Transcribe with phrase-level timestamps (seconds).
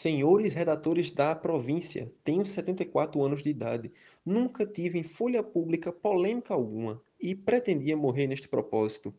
[0.00, 3.90] Senhores redatores da província, tenho 74 anos de idade.
[4.24, 9.12] Nunca tive em folha pública polêmica alguma e pretendia morrer neste propósito.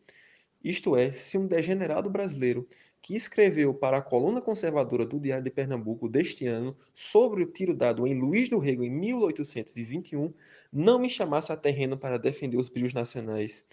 [0.63, 2.65] Isto é, se um degenerado brasileiro
[3.01, 7.75] que escreveu para a coluna conservadora do Diário de Pernambuco deste ano sobre o tiro
[7.75, 10.33] dado em Luís do Rego em 1821
[10.71, 13.65] não me chamasse a terreno para defender os brilhos nacionais,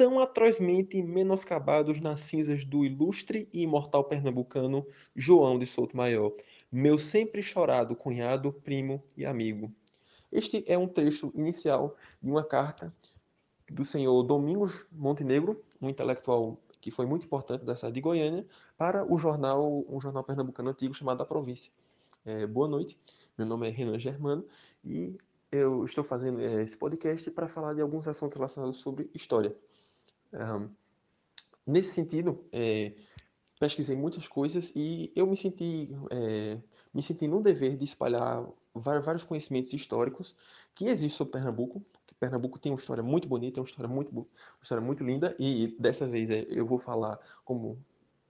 [0.00, 6.32] tão atrozmente menoscabados nas cinzas do ilustre e imortal pernambucano João de Souto Maior,
[6.72, 9.70] meu sempre chorado cunhado, primo e amigo.
[10.32, 12.90] Este é um trecho inicial de uma carta
[13.70, 18.46] do senhor Domingos Montenegro, um intelectual que foi muito importante da cidade de Goiânia,
[18.78, 21.70] para o jornal, um jornal pernambucano antigo chamado A Província.
[22.24, 22.98] É, boa noite,
[23.36, 24.46] meu nome é Renan Germano
[24.82, 25.18] e
[25.52, 29.54] eu estou fazendo é, esse podcast para falar de alguns assuntos relacionados sobre história.
[30.32, 30.68] Um,
[31.66, 32.92] nesse sentido, é,
[33.58, 36.58] pesquisei muitas coisas e eu me senti, é,
[36.92, 40.36] me senti no dever de espalhar vários conhecimentos históricos
[40.74, 41.84] que existem sobre Pernambuco.
[42.18, 44.26] Pernambuco tem uma história muito bonita, uma história muito, uma
[44.62, 47.78] história muito linda e dessa vez é, eu vou falar como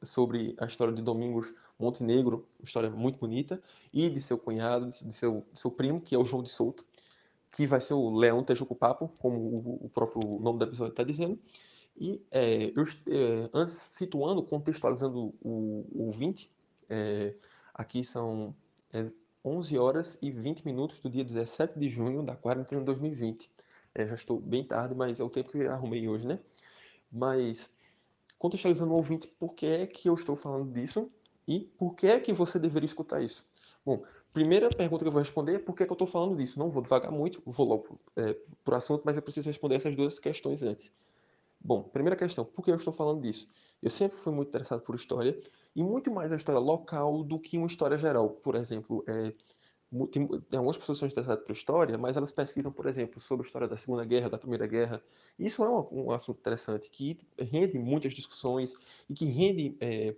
[0.03, 3.63] sobre a história de Domingos Montenegro, uma história muito bonita,
[3.93, 6.85] e de seu cunhado, de seu, de seu primo, que é o João de Souto,
[7.51, 11.39] que vai ser o Leão Tejucupapo, como o, o próprio nome da episódio está dizendo.
[12.01, 16.51] E é, eu, é, antes, situando, contextualizando o, o ouvinte,
[16.89, 17.35] é,
[17.75, 18.55] aqui são
[19.45, 23.51] 11 horas e 20 minutos do dia 17 de junho da quarentena de 2020.
[23.95, 26.39] É, já estou bem tarde, mas é o tempo que eu arrumei hoje, né?
[27.13, 27.69] Mas,
[28.39, 31.11] contextualizando o ouvinte, por que é que eu estou falando disso
[31.47, 33.45] e por que é que você deveria escutar isso?
[33.85, 36.37] Bom, primeira pergunta que eu vou responder é por que, é que eu estou falando
[36.37, 36.59] disso.
[36.59, 38.35] Não vou devagar muito, vou logo é,
[38.65, 40.91] para o assunto, mas eu preciso responder essas duas questões antes.
[41.61, 43.47] Bom, primeira questão, por que eu estou falando disso?
[43.83, 45.39] Eu sempre fui muito interessado por história,
[45.75, 48.31] e muito mais a história local do que uma história geral.
[48.31, 49.33] Por exemplo, é,
[50.11, 53.47] tem, algumas pessoas que são interessadas por história, mas elas pesquisam, por exemplo, sobre a
[53.47, 55.03] história da Segunda Guerra, da Primeira Guerra.
[55.39, 58.75] Isso é um, um assunto interessante, que rende muitas discussões
[59.09, 60.15] e que rende é,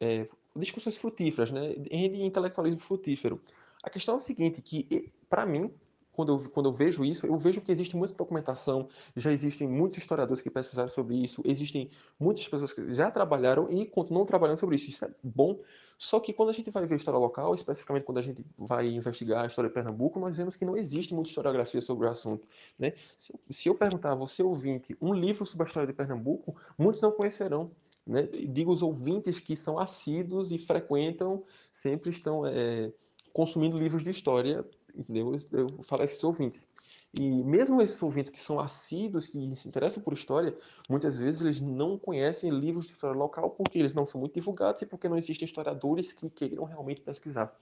[0.00, 1.74] é, discussões frutíferas, né?
[1.90, 3.40] rende intelectualismo frutífero.
[3.82, 5.70] A questão é a seguinte, que para mim,
[6.18, 9.98] quando eu, quando eu vejo isso, eu vejo que existe muita documentação, já existem muitos
[9.98, 14.74] historiadores que pesquisaram sobre isso, existem muitas pessoas que já trabalharam e continuam trabalhando sobre
[14.74, 14.90] isso.
[14.90, 15.60] Isso é bom.
[15.96, 19.44] Só que quando a gente vai ver história local, especificamente quando a gente vai investigar
[19.44, 22.48] a história de Pernambuco, nós vemos que não existe muita historiografia sobre o assunto.
[22.76, 22.94] Né?
[23.16, 27.00] Se, se eu perguntar a você, ouvinte, um livro sobre a história de Pernambuco, muitos
[27.00, 27.70] não conhecerão.
[28.04, 28.22] Né?
[28.48, 32.90] Digo os ouvintes que são assíduos e frequentam, sempre estão é,
[33.32, 34.64] consumindo livros de história
[34.98, 35.38] entendeu?
[35.52, 36.66] Eu falo esses ouvintes.
[37.14, 40.54] E mesmo esses ouvintes que são assíduos, que se interessam por história,
[40.88, 44.82] muitas vezes eles não conhecem livros de história local porque eles não são muito divulgados
[44.82, 47.56] e porque não existem historiadores que queiram realmente pesquisar.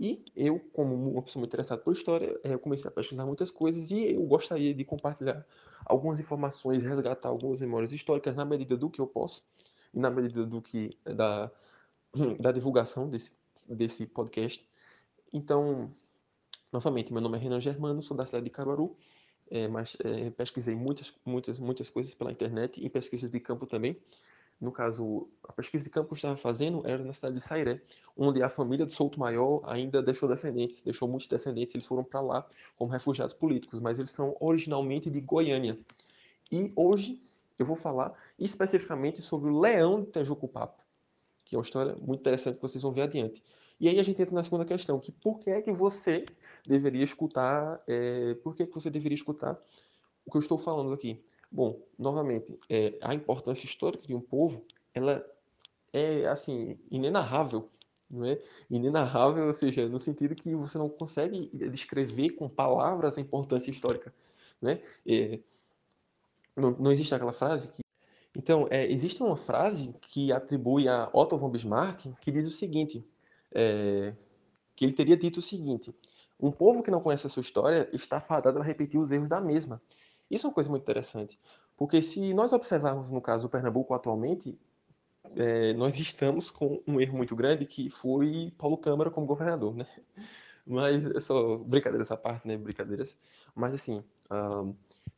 [0.00, 3.90] E eu, como uma pessoa interessada por história, eh, eu comecei a pesquisar muitas coisas
[3.90, 5.44] e eu gostaria de compartilhar
[5.84, 9.44] algumas informações, resgatar algumas memórias históricas na medida do que eu posso
[9.92, 11.50] e na medida do que da,
[12.40, 13.32] da divulgação desse,
[13.68, 14.68] desse podcast.
[15.32, 15.92] Então,
[16.70, 18.94] Novamente, meu nome é Renan Germano, sou da cidade de Caruaru,
[19.50, 23.96] é, mas é, pesquisei muitas, muitas, muitas coisas pela internet e pesquisas de campo também.
[24.60, 27.80] No caso, a pesquisa de campo que eu estava fazendo era na cidade de Sairé,
[28.14, 32.20] onde a família do Souto Maior ainda deixou descendentes, deixou muitos descendentes, eles foram para
[32.20, 32.46] lá
[32.76, 35.78] como refugiados políticos, mas eles são originalmente de Goiânia.
[36.52, 37.22] E hoje
[37.58, 40.82] eu vou falar especificamente sobre o Leão de Tejucupapo,
[41.46, 43.42] que é uma história muito interessante que vocês vão ver adiante.
[43.80, 46.24] E aí a gente entra na segunda questão, que por que é que você
[46.68, 49.58] deveria escutar, é, por que, você deveria escutar
[50.24, 51.22] o que eu estou falando aqui?
[51.50, 54.64] Bom, novamente, é, a importância histórica de um povo,
[54.94, 55.24] ela
[55.92, 57.70] é, assim, inenarrável,
[58.10, 58.38] não é?
[58.70, 64.14] Inenarrável, ou seja, no sentido que você não consegue descrever com palavras a importância histórica,
[64.60, 64.82] né?
[65.06, 65.40] É,
[66.54, 67.82] não, não existe aquela frase que
[68.36, 73.04] então, é, existe uma frase que atribui a Otto von Bismarck que diz o seguinte:
[73.52, 74.14] é,
[74.76, 75.92] que ele teria dito o seguinte:
[76.40, 79.40] um povo que não conhece a sua história está fadado a repetir os erros da
[79.40, 79.80] mesma.
[80.30, 81.38] Isso é uma coisa muito interessante,
[81.76, 84.58] porque se nós observarmos no caso do Pernambuco atualmente,
[85.36, 89.86] é, nós estamos com um erro muito grande que foi Paulo Câmara como governador, né?
[90.66, 92.56] Mas é só brincadeiras à parte, né?
[92.58, 93.16] Brincadeiras.
[93.54, 94.04] Mas assim,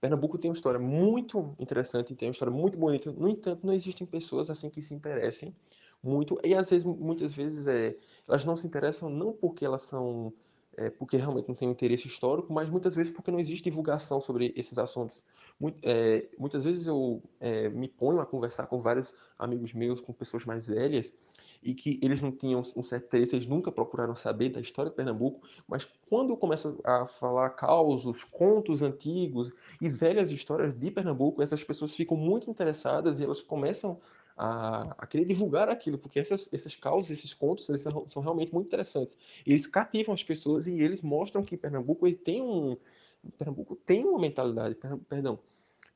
[0.00, 3.10] Pernambuco tem uma história muito interessante, tem uma história muito bonita.
[3.10, 5.54] No entanto, não existem pessoas assim que se interessem
[6.02, 7.96] muito e às vezes muitas vezes é
[8.26, 10.32] elas não se interessam não porque elas são
[10.76, 14.20] é, porque realmente não tem um interesse histórico, mas muitas vezes porque não existe divulgação
[14.20, 15.22] sobre esses assuntos.
[15.58, 20.12] Muito, é, muitas vezes eu é, me ponho a conversar com vários amigos meus, com
[20.12, 21.12] pessoas mais velhas,
[21.62, 24.96] e que eles não tinham um certo interesse, eles nunca procuraram saber da história de
[24.96, 31.42] Pernambuco, mas quando eu começo a falar causos, contos antigos e velhas histórias de Pernambuco,
[31.42, 34.00] essas pessoas ficam muito interessadas e elas começam
[34.42, 38.54] a, a querer divulgar aquilo, porque essas, esses causos, esses contos, eles são, são, realmente
[38.54, 39.14] muito interessantes.
[39.44, 42.74] Eles cativam as pessoas e eles mostram que Pernambuco ele tem um
[43.36, 44.76] Pernambuco tem uma mentalidade,
[45.06, 45.38] perdão,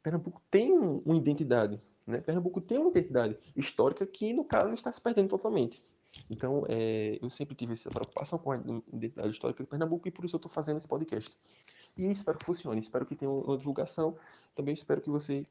[0.03, 2.21] Pernambuco tem um, uma identidade, né?
[2.21, 5.83] Pernambuco tem uma identidade histórica que, no caso, está se perdendo totalmente.
[6.29, 8.59] Então, é, eu sempre tive essa preocupação com a
[8.93, 11.39] identidade histórica de Pernambuco e por isso eu estou fazendo esse podcast.
[11.97, 14.15] E espero que funcione, espero que tenha uma divulgação.
[14.55, 15.47] Também espero que você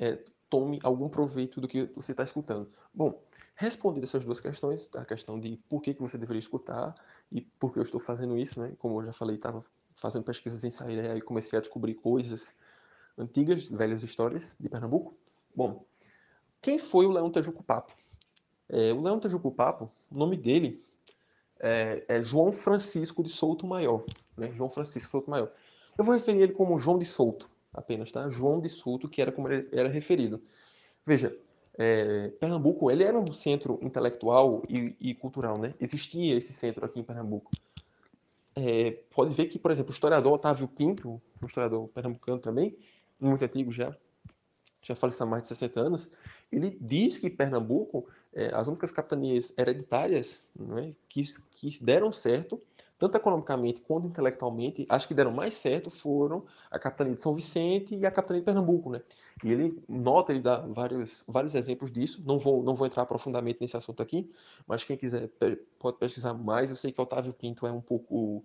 [0.00, 2.70] é, tome algum proveito do que você está escutando.
[2.94, 3.20] Bom,
[3.54, 6.94] respondendo essas duas questões, a questão de por que, que você deveria escutar
[7.32, 8.72] e por que eu estou fazendo isso, né?
[8.78, 9.64] Como eu já falei, estava
[9.96, 12.54] fazendo pesquisas em Sairé e comecei a descobrir coisas
[13.16, 15.14] antigas, velhas histórias de Pernambuco.
[15.54, 15.84] Bom,
[16.60, 17.92] quem foi o Leão Tejuco Papo?
[18.68, 20.84] É, o Leão Tejuco Papo, o nome dele
[21.58, 24.04] é, é, João Francisco de Souto Maior.
[24.36, 24.52] Né?
[24.52, 25.50] João Francisco de Souto Maior.
[25.96, 28.28] Eu vou referir ele como João de Souto, apenas, tá?
[28.30, 30.42] João de Souto, que era como ele era referido.
[31.04, 31.36] Veja,
[31.78, 35.74] é, Pernambuco, ele era um centro intelectual e, e, cultural, né?
[35.78, 37.50] Existia esse centro aqui em Pernambuco.
[38.54, 42.74] É, pode ver que, por exemplo, o historiador Otávio Pinto, um historiador pernambucano também,
[43.20, 43.94] muito antigo já,
[44.80, 46.08] já faleceu há mais de 60 anos,
[46.50, 50.42] ele diz que Pernambuco, é, as únicas capitanias hereditárias
[50.78, 52.62] é, que, que deram certo,
[52.98, 57.94] tanto economicamente quanto intelectualmente, acho que deram mais certo foram a capitania de São Vicente
[57.94, 59.02] e a capitania de Pernambuco, né?
[59.44, 62.22] E ele nota, ele dá vários, vários exemplos disso.
[62.24, 64.30] Não vou, não vou entrar profundamente nesse assunto aqui,
[64.66, 65.30] mas quem quiser
[65.78, 66.70] pode pesquisar mais.
[66.70, 68.42] Eu sei que Otávio Pinto é um pouco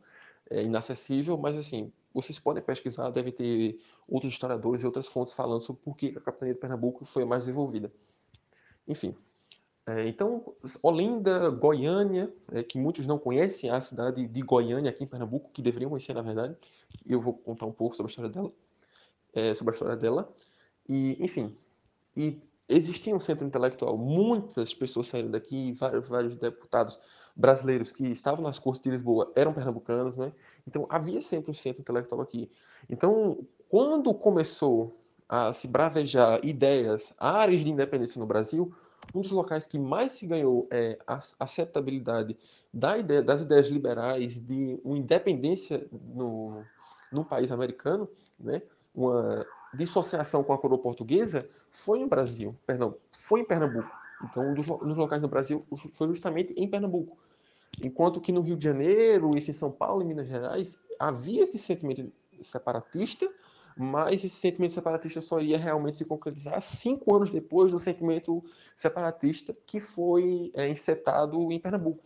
[0.50, 5.62] é, inacessível, mas assim, vocês podem pesquisar, deve ter outros historiadores e outras fontes falando
[5.62, 7.92] sobre por que a capitania de Pernambuco foi mais desenvolvida.
[8.86, 9.16] Enfim,
[9.88, 15.08] é, então, Olinda, Goiânia, é, que muitos não conhecem, a cidade de Goiânia aqui em
[15.08, 16.56] Pernambuco, que deveriam conhecer na verdade,
[17.06, 18.52] eu vou contar um pouco sobre a história dela,
[19.34, 20.32] é, sobre a história dela.
[20.88, 21.58] E, enfim,
[22.16, 22.40] e
[22.70, 27.00] existia um centro intelectual, muitas pessoas saíram daqui, vários, vários deputados
[27.36, 30.32] brasileiros que estavam nas cortes de Lisboa eram pernambucanos, né?
[30.68, 32.52] Então havia sempre um centro intelectual aqui.
[32.90, 38.74] Então, quando começou a se bravejar ideias, áreas de independência no Brasil,
[39.14, 42.38] um dos locais que mais se ganhou é, a aceitabilidade
[42.74, 46.64] da ideia, das ideias liberais de uma independência no,
[47.12, 48.08] no país americano,
[48.40, 48.62] né?
[48.94, 53.90] uma dissociação com a coroa portuguesa, foi no Brasil, perdão, foi em Pernambuco.
[54.24, 57.18] Então, um dos, um dos locais no Brasil foi justamente em Pernambuco.
[57.82, 61.58] Enquanto que no Rio de Janeiro, isso em São Paulo, em Minas Gerais, havia esse
[61.58, 62.12] sentimento
[62.42, 63.30] separatista,
[63.78, 68.44] mas esse sentimento separatista só ia realmente se concretizar cinco anos depois do sentimento
[68.76, 72.04] separatista que foi é, em Pernambuco.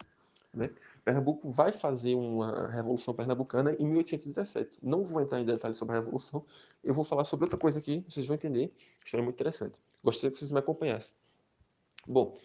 [0.54, 0.70] Né?
[1.04, 4.80] Pernambuco vai fazer uma revolução pernambucana em 1817.
[4.82, 6.44] Não vou entrar em detalhes sobre a revolução,
[6.84, 8.74] eu vou falar sobre outra coisa aqui, vocês vão entender.
[9.04, 9.80] História muito interessante.
[10.04, 11.14] Gostaria que vocês me acompanhassem.
[12.08, 12.38] Bom,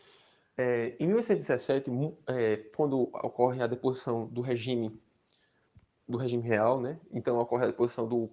[0.59, 1.91] é, em 1817,
[2.27, 4.99] é, quando ocorre a deposição do regime
[6.07, 6.99] do regime real, né?
[7.13, 8.29] Então ocorre a deposição do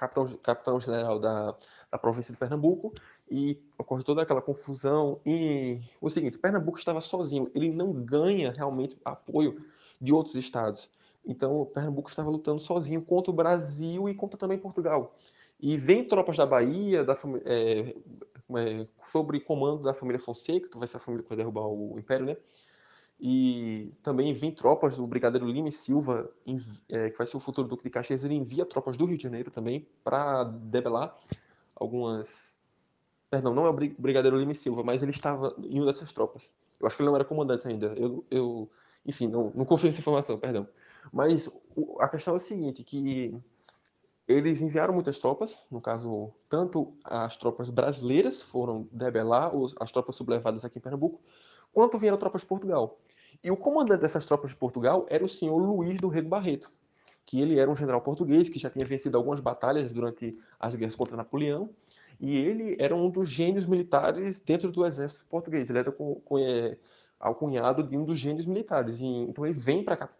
[0.00, 1.54] capitão, capitão general da,
[1.90, 2.92] da província de Pernambuco
[3.30, 5.20] e ocorre toda aquela confusão.
[5.26, 9.62] E o seguinte, Pernambuco estava sozinho, ele não ganha realmente apoio
[10.00, 10.88] de outros estados.
[11.26, 15.14] Então Pernambuco estava lutando sozinho contra o Brasil e contra também Portugal.
[15.60, 17.94] E vem tropas da Bahia, da, é,
[18.56, 21.98] é, sobre comando da família Fonseca, que vai ser a família que vai derrubar o
[21.98, 22.36] Império, né?
[23.22, 26.30] E também vem tropas do Brigadeiro Lima e Silva,
[26.88, 29.24] é, que vai ser o futuro Duque de Caxias, ele envia tropas do Rio de
[29.24, 31.14] Janeiro também para debelar
[31.74, 32.58] algumas.
[33.28, 36.50] Perdão, não é o Brigadeiro Lima e Silva, mas ele estava em uma dessas tropas.
[36.80, 37.88] Eu acho que ele não era comandante ainda.
[37.88, 38.70] Eu, eu
[39.04, 40.66] enfim, não, não confio nessa informação, perdão.
[41.12, 41.48] Mas
[41.98, 43.38] a questão é a seguinte, que
[44.26, 50.64] eles enviaram muitas tropas, no caso, tanto as tropas brasileiras foram debelar, as tropas sublevadas
[50.64, 51.20] aqui em Pernambuco,
[51.72, 52.98] quanto vieram tropas de Portugal.
[53.42, 56.70] E o comandante dessas tropas de Portugal era o senhor Luís do Rego Barreto,
[57.24, 60.94] que ele era um general português que já tinha vencido algumas batalhas durante as guerras
[60.94, 61.70] contra Napoleão,
[62.20, 65.70] e ele era um dos gênios militares dentro do exército português.
[65.70, 65.90] Ele era
[66.38, 66.76] é,
[67.18, 69.00] alcunhado de um dos gênios militares.
[69.00, 70.10] E, então ele vem para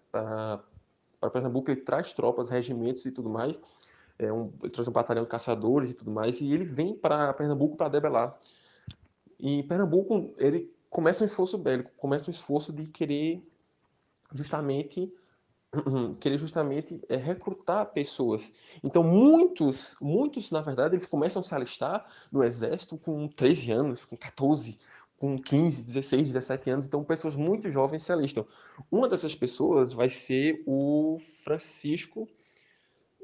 [1.30, 3.60] Pernambuco, ele traz tropas, regimentos e tudo mais,
[4.18, 7.34] é um, ele traz um batalhão de caçadores e tudo mais, e ele vem para
[7.34, 8.38] Pernambuco para debelar.
[9.38, 13.42] E Pernambuco, ele começa um esforço bélico, começa um esforço de querer
[14.32, 15.10] justamente
[16.18, 18.52] querer justamente é, recrutar pessoas.
[18.82, 24.04] Então, muitos, muitos, na verdade, eles começam a se alistar no exército com 13 anos,
[24.04, 24.76] com 14,
[25.16, 26.86] com 15, 16, 17 anos.
[26.86, 28.46] Então, pessoas muito jovens se alistam.
[28.90, 32.28] Uma dessas pessoas vai ser o Francisco,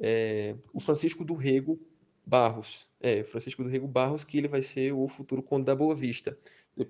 [0.01, 1.81] é, o Francisco do Rego
[2.25, 2.87] Barros.
[3.01, 6.39] É, Francisco do Rego Barros, que ele vai ser o futuro conde da Boa Vista.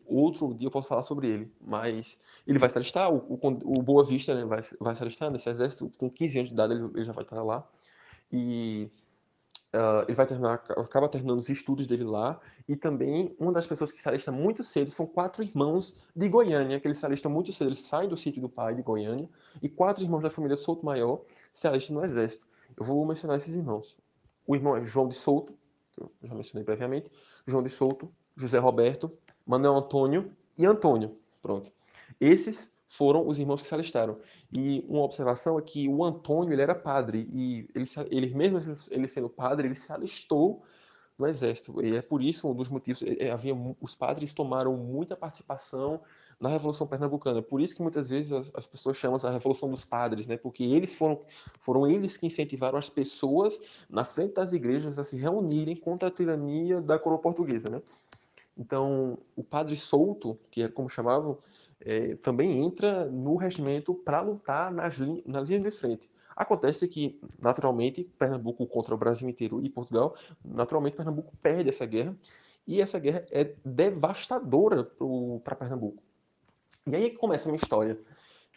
[0.07, 3.39] Outro dia eu posso falar sobre ele, mas ele vai se alistar, o, o,
[3.79, 6.75] o Boa Vista né, vai, vai se alistar nesse exército, com 15 anos de idade
[6.75, 7.65] ele, ele já vai estar lá,
[8.33, 8.91] e
[9.73, 13.93] uh, ele vai terminar, acaba terminando os estudos dele lá, e também uma das pessoas
[13.93, 17.53] que se alista muito cedo são quatro irmãos de Goiânia, que eles se alistam muito
[17.53, 19.29] cedo, eles saem do sítio do pai de Goiânia,
[19.63, 22.45] e quatro irmãos da família Souto Maior se alistam no exército.
[22.77, 23.97] Eu vou mencionar esses irmãos.
[24.45, 25.57] O irmão é João de Souto,
[25.95, 27.09] que eu já mencionei previamente,
[27.47, 29.17] João de Souto, José Roberto,
[29.47, 31.17] Manuel Antônio e Antônio.
[31.41, 31.71] Pronto.
[32.21, 34.19] Esses foram os irmãos que se alistaram.
[34.53, 39.07] E uma observação é que o Antônio ele era padre e ele, ele mesmo ele
[39.07, 40.63] sendo padre, ele se alistou
[41.19, 41.85] no exército.
[41.85, 46.01] E é por isso um dos motivos é, é havia os padres tomaram muita participação
[46.39, 47.41] na Revolução Pernambucana.
[47.41, 50.37] Por isso que muitas vezes as, as pessoas chamam a Revolução dos Padres, né?
[50.37, 51.21] Porque eles foram
[51.61, 56.11] foram eles que incentivaram as pessoas na frente das igrejas a se reunirem contra a
[56.11, 57.81] tirania da coroa portuguesa, né?
[58.57, 61.39] Então, o padre solto, que é como chamavam,
[61.81, 66.11] é, também entra no regimento para lutar nas, nas linhas de frente.
[66.35, 72.17] Acontece que, naturalmente, Pernambuco contra o Brasil inteiro e Portugal, naturalmente Pernambuco perde essa guerra,
[72.67, 74.85] e essa guerra é devastadora
[75.45, 76.03] para Pernambuco.
[76.87, 77.99] E aí é que começa a minha história.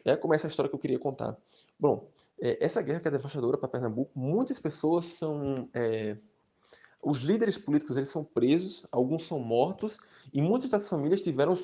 [0.05, 1.37] Aí começa a história que eu queria contar.
[1.79, 2.09] Bom,
[2.41, 6.17] é, essa guerra que é devastadora para Pernambuco, muitas pessoas são é,
[7.01, 9.99] os líderes políticos eles são presos, alguns são mortos,
[10.33, 11.55] e muitas das famílias tiveram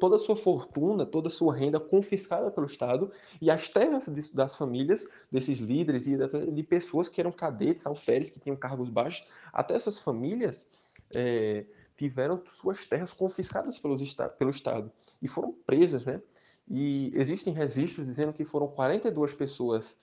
[0.00, 4.54] toda a sua fortuna, toda a sua renda confiscada pelo Estado, e as terras das
[4.54, 6.16] famílias, desses líderes e
[6.52, 10.66] de pessoas que eram cadetes, alferes, que tinham cargos baixos, até essas famílias
[11.14, 11.66] é,
[11.96, 16.22] tiveram suas terras confiscadas pelos, pelo Estado e foram presas, né?
[16.68, 19.96] E existem registros dizendo que foram 42 pessoas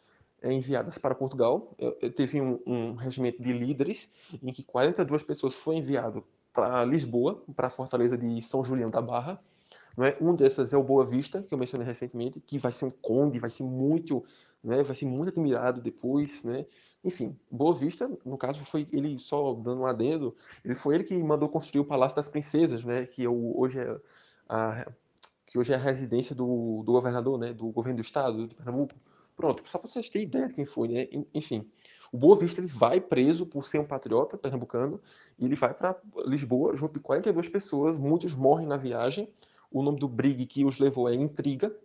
[0.51, 1.73] enviadas para Portugal.
[1.77, 6.83] Eu, eu teve um, um, regimento de líderes em que 42 pessoas foi enviado para
[6.85, 9.39] Lisboa, para a fortaleza de São Julião da Barra.
[9.97, 10.17] É?
[10.19, 13.39] Um dessas é o Boa Vista, que eu mencionei recentemente, que vai ser um conde,
[13.39, 14.23] vai ser muito,
[14.63, 14.81] né?
[14.83, 16.65] vai ser muito admirado depois, né?
[17.03, 20.35] Enfim, Boa Vista, no caso, foi ele só dando um adendo,
[20.65, 23.05] ele foi ele que mandou construir o Palácio das Princesas, né?
[23.05, 23.97] Que hoje é
[24.49, 24.91] a
[25.45, 27.53] que hoje é a residência do, do governador, né?
[27.53, 28.95] Do governo do estado de Pernambuco.
[29.35, 31.07] Pronto, só para vocês terem ideia de quem foi, né?
[31.33, 31.67] Enfim,
[32.11, 35.01] o Boa Vista ele vai preso por ser um patriota pernambucano
[35.39, 39.27] e ele vai para Lisboa junto de 42 pessoas, muitos morrem na viagem.
[39.71, 41.75] O nome do brigue que os levou é Intriga.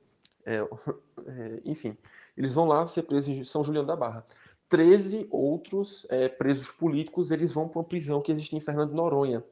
[0.45, 0.59] É,
[1.27, 1.97] é, enfim,
[2.37, 4.27] eles vão lá ser presos em São Julião da Barra.
[4.69, 9.43] 13 outros é, presos políticos eles vão para uma prisão que existe em Fernando Noronha.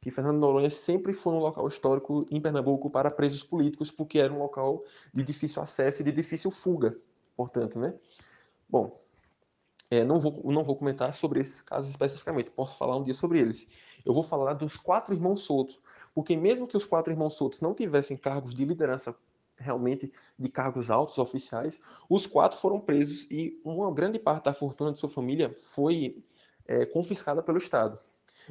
[0.00, 4.32] Que Fernando Noronha sempre foi um local histórico em Pernambuco para presos políticos, porque era
[4.32, 6.96] um local de difícil acesso e de difícil fuga
[7.36, 7.94] portanto, né?
[8.68, 9.00] Bom,
[9.90, 13.40] é, não, vou, não vou comentar sobre esses casos especificamente, posso falar um dia sobre
[13.40, 13.68] eles.
[14.04, 15.78] Eu vou falar dos quatro irmãos soltos,
[16.14, 19.14] porque mesmo que os quatro irmãos soltos não tivessem cargos de liderança
[19.56, 24.92] realmente de cargos altos oficiais, os quatro foram presos e uma grande parte da fortuna
[24.92, 26.24] de sua família foi
[26.66, 27.98] é, confiscada pelo Estado.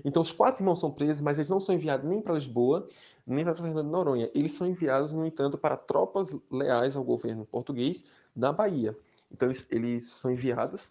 [0.05, 2.87] Então, os quatro irmãos são presos, mas eles não são enviados nem para Lisboa,
[3.25, 4.29] nem para Fernando de Noronha.
[4.33, 8.03] Eles são enviados, no entanto, para tropas leais ao governo português
[8.35, 8.97] na Bahia.
[9.31, 10.81] Então, eles, são enviados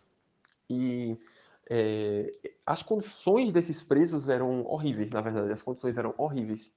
[0.69, 1.17] e
[1.69, 2.33] é,
[2.65, 6.73] as condições desses presos eram horríveis, na verdade, as condições eram horríveis.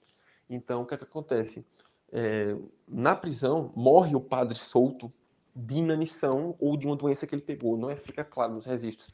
[0.50, 1.66] Então, o que, é que acontece?
[2.12, 2.56] É,
[2.88, 5.12] na prisão, morre o padre solto
[5.56, 9.10] de inanição ou de uma doença que ele pegou, não é, fica claro nos registros.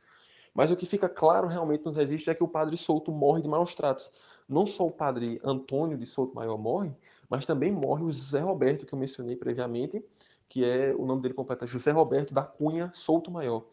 [0.53, 3.47] Mas o que fica claro realmente nos registros é que o padre Souto morre de
[3.47, 4.11] maus tratos.
[4.49, 6.91] Não só o padre Antônio de Souto Maior morre,
[7.29, 10.03] mas também morre o José Roberto, que eu mencionei previamente,
[10.49, 13.63] que é o nome dele completo, José Roberto da Cunha Souto Maior.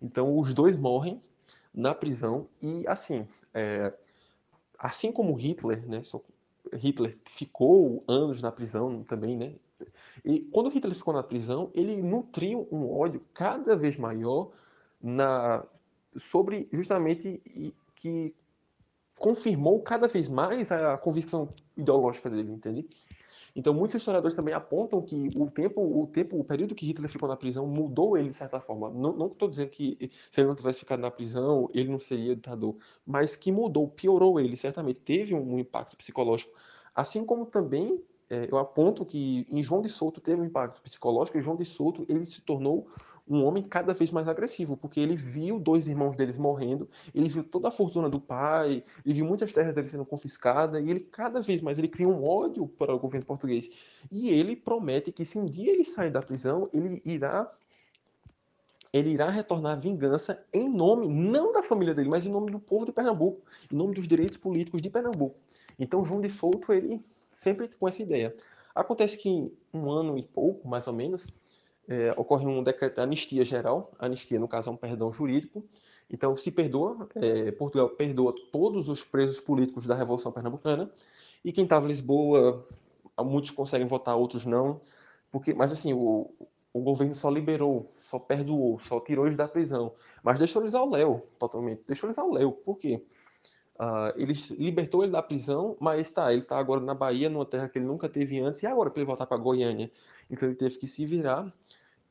[0.00, 1.22] Então os dois morrem
[1.72, 3.92] na prisão e assim, é,
[4.78, 6.02] assim como Hitler, né?
[6.74, 9.54] Hitler ficou anos na prisão também, né?
[10.24, 14.50] E quando Hitler ficou na prisão, ele nutriu um ódio cada vez maior
[15.00, 15.64] na
[16.18, 17.42] sobre justamente
[17.94, 18.34] que
[19.18, 22.86] confirmou cada vez mais a convicção ideológica dele, entende?
[23.56, 27.26] Então, muitos historiadores também apontam que o tempo, o tempo, o período que Hitler ficou
[27.26, 28.90] na prisão mudou ele de certa forma.
[28.90, 32.76] Não estou dizendo que se ele não tivesse ficado na prisão, ele não seria ditador,
[33.06, 36.52] mas que mudou, piorou ele, certamente teve um, impacto psicológico.
[36.94, 41.38] Assim como também é, eu aponto que em João de Souto teve um impacto psicológico,
[41.38, 42.86] e João de Souto ele se tornou
[43.28, 47.42] um homem cada vez mais agressivo, porque ele viu dois irmãos deles morrendo, ele viu
[47.42, 51.40] toda a fortuna do pai, ele viu muitas terras dele sendo confiscadas, e ele cada
[51.40, 53.68] vez mais ele cria um ódio para o governo português.
[54.10, 57.50] E ele promete que se um dia ele sair da prisão, ele irá
[58.92, 62.58] ele irá retornar a vingança em nome, não da família dele, mas em nome do
[62.58, 65.36] povo de Pernambuco, em nome dos direitos políticos de Pernambuco.
[65.78, 68.34] Então, João de Souto, ele sempre com essa ideia.
[68.74, 71.26] Acontece que um ano e pouco, mais ou menos,
[71.88, 75.64] é, ocorre um decreto de anistia geral, anistia, no caso, é um perdão jurídico.
[76.10, 80.90] Então, se perdoa, é, Portugal perdoa todos os presos políticos da Revolução Pernambucana,
[81.44, 82.66] e quem estava em Lisboa,
[83.20, 84.80] muitos conseguem votar, outros não,
[85.30, 86.30] porque, mas assim, o,
[86.72, 90.88] o governo só liberou, só perdoou, só tirou eles da prisão, mas deixou eles ao
[90.88, 93.02] léu, totalmente, deixou eles ao léu, por quê?
[93.78, 97.68] Uh, ele libertou ele da prisão, mas tá, ele tá agora na Bahia, numa terra
[97.68, 99.90] que ele nunca teve antes, e agora para ele voltar para Goiânia?
[100.30, 101.52] Então ele teve que se virar.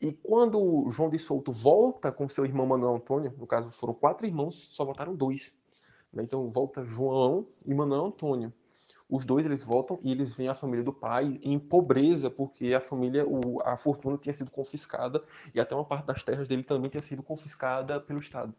[0.02, 4.28] E quando João de Souto volta com seu irmão Manuel Antônio, no caso foram quatro
[4.28, 5.54] irmãos, só voltaram dois.
[6.12, 6.24] Né?
[6.24, 8.54] Então volta João e Manuel Antônio
[9.10, 12.82] os dois eles voltam e eles veem a família do pai em pobreza, porque a
[12.82, 13.26] família,
[13.64, 15.24] a fortuna tinha sido confiscada
[15.54, 18.54] e até uma parte das terras dele também tinha sido confiscada pelo Estado.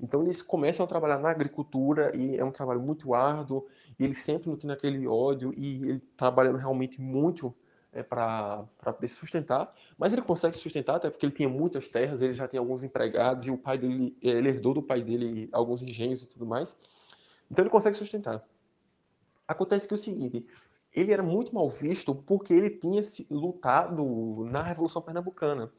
[0.00, 3.66] Então eles começam a trabalhar na agricultura e é um trabalho muito árduo,
[3.98, 7.54] e eles sempre nutrindo aquele ódio e ele trabalhando realmente muito
[7.96, 12.34] é, para poder sustentar, mas ele consegue sustentar até porque ele tinha muitas terras, ele
[12.34, 16.22] já tinha alguns empregados e o pai dele, ele herdou do pai dele alguns engenhos
[16.22, 16.76] e tudo mais,
[17.50, 18.46] então ele consegue sustentar.
[19.48, 20.46] Acontece que é o seguinte,
[20.92, 25.72] ele era muito mal visto porque ele tinha lutado na Revolução Pernambucana.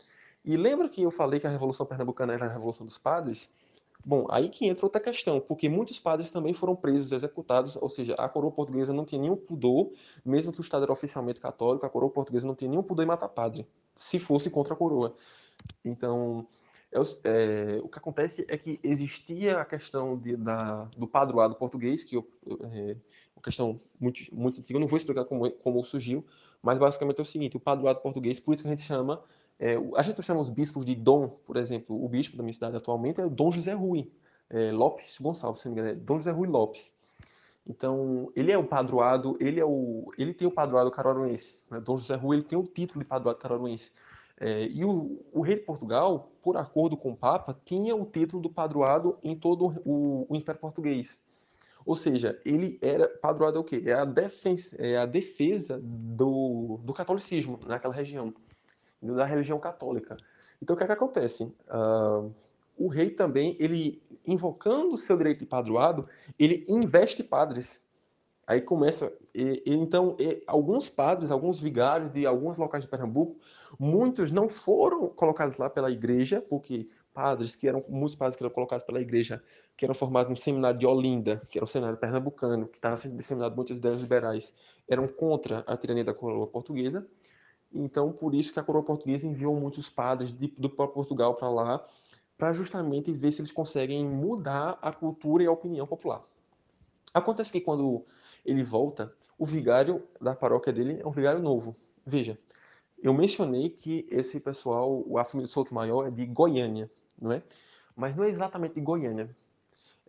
[0.45, 3.51] E lembra que eu falei que a Revolução Pernambucana era a Revolução dos Padres?
[4.05, 8.13] Bom, aí que entra outra questão, porque muitos padres também foram presos, executados, ou seja,
[8.15, 9.91] a coroa portuguesa não tinha nenhum pudor,
[10.23, 13.07] mesmo que o Estado era oficialmente católico, a coroa portuguesa não tinha nenhum pudor em
[13.07, 15.13] matar padre, se fosse contra a coroa.
[15.83, 16.47] Então,
[16.91, 22.03] é, é, o que acontece é que existia a questão de, da, do padroado português,
[22.03, 22.27] que eu,
[22.71, 22.95] é,
[23.35, 26.25] uma questão muito, muito antiga, eu não vou explicar como, como surgiu,
[26.61, 29.21] mas basicamente é o seguinte, o padroado português, por isso que a gente chama,
[29.59, 32.75] é, a gente chama os bispos de Dom, por exemplo, o bispo da minha cidade
[32.75, 34.11] atualmente é o Dom José Rui
[34.49, 36.91] é, Lopes Gonçalves, se não me engano, é Dom José Rui Lopes.
[37.65, 41.81] Então, ele é o padroado, ele é o, ele tem o padroado caruaruense, né?
[41.81, 43.91] Dom José Rui ele tem o título de padroado caruaruense.
[44.39, 48.41] É, e o, o, rei de Portugal, por acordo com o Papa, tinha o título
[48.41, 51.19] do padroado em todo o, o Império Português.
[51.85, 53.81] Ou seja, ele era padroado é o quê?
[53.85, 58.33] É a defesa, é a defesa do, do catolicismo naquela região,
[59.01, 60.17] da religião católica.
[60.61, 61.43] Então o que, é que acontece?
[61.43, 62.33] Uh,
[62.77, 66.07] o rei também, ele invocando o seu direito de padroado,
[66.37, 67.81] ele investe padres.
[68.45, 73.37] Aí começa, e, e, então, e, alguns padres, alguns vigários de alguns locais de Pernambuco,
[73.77, 78.53] muitos não foram colocados lá pela igreja, porque padres que eram muitos padres que eram
[78.53, 79.43] colocados pela igreja,
[79.75, 83.17] que eram formados no seminário de Olinda, que era o seminário pernambucano, que estava sendo
[83.17, 84.53] disseminado muitas ideias liberais,
[84.87, 87.05] eram contra a tirania da coroa portuguesa.
[87.73, 91.49] Então, por isso que a coroa portuguesa enviou muitos padres de, do próprio Portugal para
[91.49, 91.87] lá,
[92.37, 96.23] para justamente ver se eles conseguem mudar a cultura e a opinião popular.
[97.13, 98.05] Acontece que quando
[98.45, 101.75] ele volta, o vigário da paróquia dele é um vigário novo.
[102.05, 102.39] Veja,
[103.01, 107.41] eu mencionei que esse pessoal, a família Souto Maior, é de Goiânia não é?
[107.95, 109.35] Mas não é exatamente de Goiânia.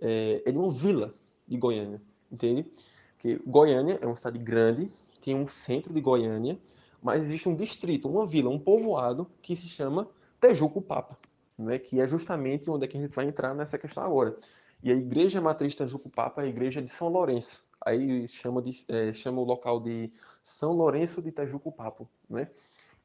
[0.00, 1.14] É, é de uma vila
[1.46, 2.70] de Goiânia, entende?
[3.14, 4.90] Porque Goiânia é uma cidade grande,
[5.22, 6.58] tem um centro de Goiânia,
[7.02, 10.08] mas existe um distrito, uma vila, um povoado que se chama
[10.40, 11.18] Tejuco Papa,
[11.56, 11.78] não é?
[11.78, 14.36] Que é justamente onde é que a gente vai entrar nessa questão agora.
[14.82, 17.62] E a igreja matriz Tejuco Papa é a igreja de São Lourenço.
[17.80, 22.48] Aí chama, de, é, chama o local de São Lourenço de Tejuco Papo, né?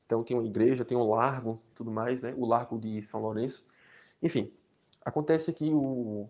[0.06, 2.34] Então tem uma igreja, tem um largo, tudo mais, né?
[2.38, 3.66] O largo de São Lourenço.
[4.22, 4.52] Enfim,
[5.04, 6.28] acontece que o...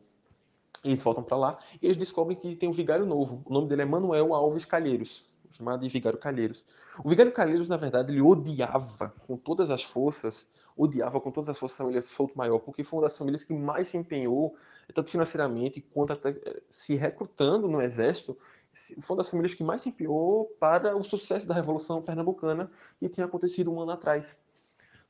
[0.83, 3.41] eles voltam para lá e eles descobrem que tem um vigário novo.
[3.45, 6.63] O nome dele é Manuel Alves Calheiros, chamado de Vigário Calheiros.
[7.03, 11.57] O Vigário Calheiros, na verdade, ele odiava com todas as forças, odiava com todas as
[11.57, 14.55] forças a família Souto Maior, porque foi uma das famílias que mais se empenhou,
[14.93, 18.37] tanto financeiramente quanto até eh, se recrutando no exército,
[18.73, 23.07] foi uma das famílias que mais se empenhou para o sucesso da Revolução Pernambucana que
[23.07, 24.35] tinha acontecido um ano atrás.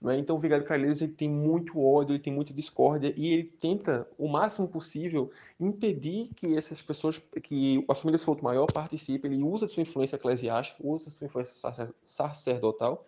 [0.04, 0.18] Né?
[0.20, 4.06] Então o Vigário Calheiros ele tem muito ódio, ele tem muita discórdia e ele tenta
[4.18, 9.70] o máximo possível impedir que essas pessoas, que a família Souto Maior participe, ele usa
[9.70, 11.56] sua influência eclesiástica, usa sua influência
[12.04, 13.08] sacerdotal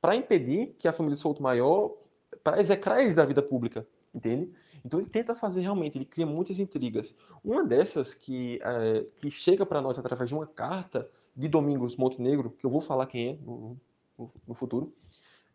[0.00, 1.94] para impedir que a família Souto Maior,
[2.42, 4.50] para execrar eles da vida pública, entende?
[4.84, 7.14] Então ele tenta fazer realmente, ele cria muitas intrigas.
[7.44, 12.50] Uma dessas que, é, que chega para nós através de uma carta de Domingos Montenegro,
[12.50, 13.76] que eu vou falar quem é no,
[14.18, 14.92] no, no futuro,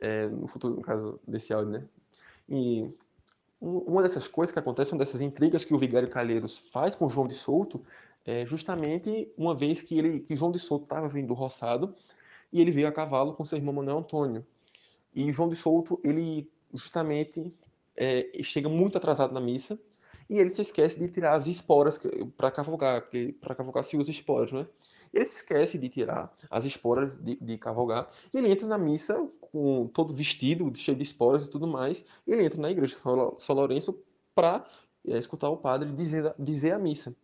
[0.01, 1.83] é, no futuro, no caso desse áudio, né?
[2.49, 2.89] E
[3.61, 7.27] uma dessas coisas que acontecem, uma dessas intrigas que o Vigário Calheiros faz com João
[7.27, 7.85] de Souto,
[8.25, 11.95] é justamente uma vez que, ele, que João de Souto estava vindo do roçado
[12.51, 14.45] e ele veio a cavalo com seu irmão Manuel Antônio.
[15.13, 17.53] E João de Souto, ele justamente
[17.95, 19.79] é, chega muito atrasado na missa
[20.29, 21.99] e ele se esquece de tirar as esporas
[22.37, 24.65] para cavalgar, porque para cavalgar se usa esporas, né?
[25.13, 29.29] Ele se esquece de tirar as esporas de, de cavalgar e ele entra na missa
[29.51, 32.03] com todo vestido, cheio de esporas e tudo mais.
[32.25, 33.97] Ele entra na igreja de São Lourenço
[34.33, 34.65] para
[35.05, 37.15] é, escutar o padre dizer, dizer a missa.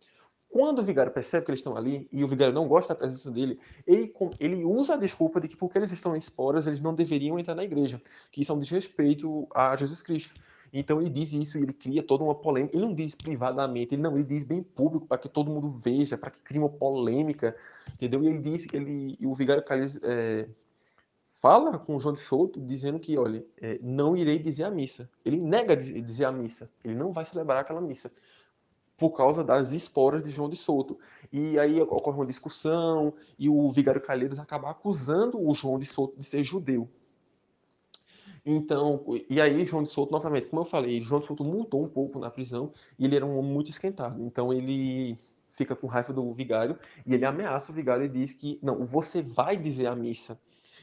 [0.50, 3.30] Quando o vigário percebe que eles estão ali e o vigário não gosta da presença
[3.30, 6.94] dele, ele, ele usa a desculpa de que porque eles estão em esporas, eles não
[6.94, 8.00] deveriam entrar na igreja,
[8.32, 10.32] que isso é um desrespeito a Jesus Cristo.
[10.72, 12.76] Então ele diz isso e ele cria toda uma polêmica.
[12.76, 16.16] Ele não diz privadamente, ele não, ele diz bem público para que todo mundo veja,
[16.16, 17.56] para que crie uma polêmica,
[17.94, 18.22] entendeu?
[18.22, 20.48] E ele diz, ele, o vigário Calheiros é,
[21.40, 25.08] fala com o João de Souto dizendo que, olha, é, não irei dizer a missa.
[25.24, 26.70] Ele nega dizer a missa.
[26.84, 28.12] Ele não vai celebrar aquela missa
[28.96, 30.98] por causa das esporas de João de Souto.
[31.32, 36.18] E aí ocorre uma discussão e o vigário Calheiros acaba acusando o João de Souto
[36.18, 36.88] de ser judeu.
[38.44, 41.88] Então, e aí João de Souto, novamente, como eu falei, João de Souto mudou um
[41.88, 44.20] pouco na prisão e ele era um homem muito esquentado.
[44.24, 45.16] Então ele
[45.48, 49.22] fica com raiva do vigário e ele ameaça o vigário e diz que, não, você
[49.22, 50.40] vai dizer a missa.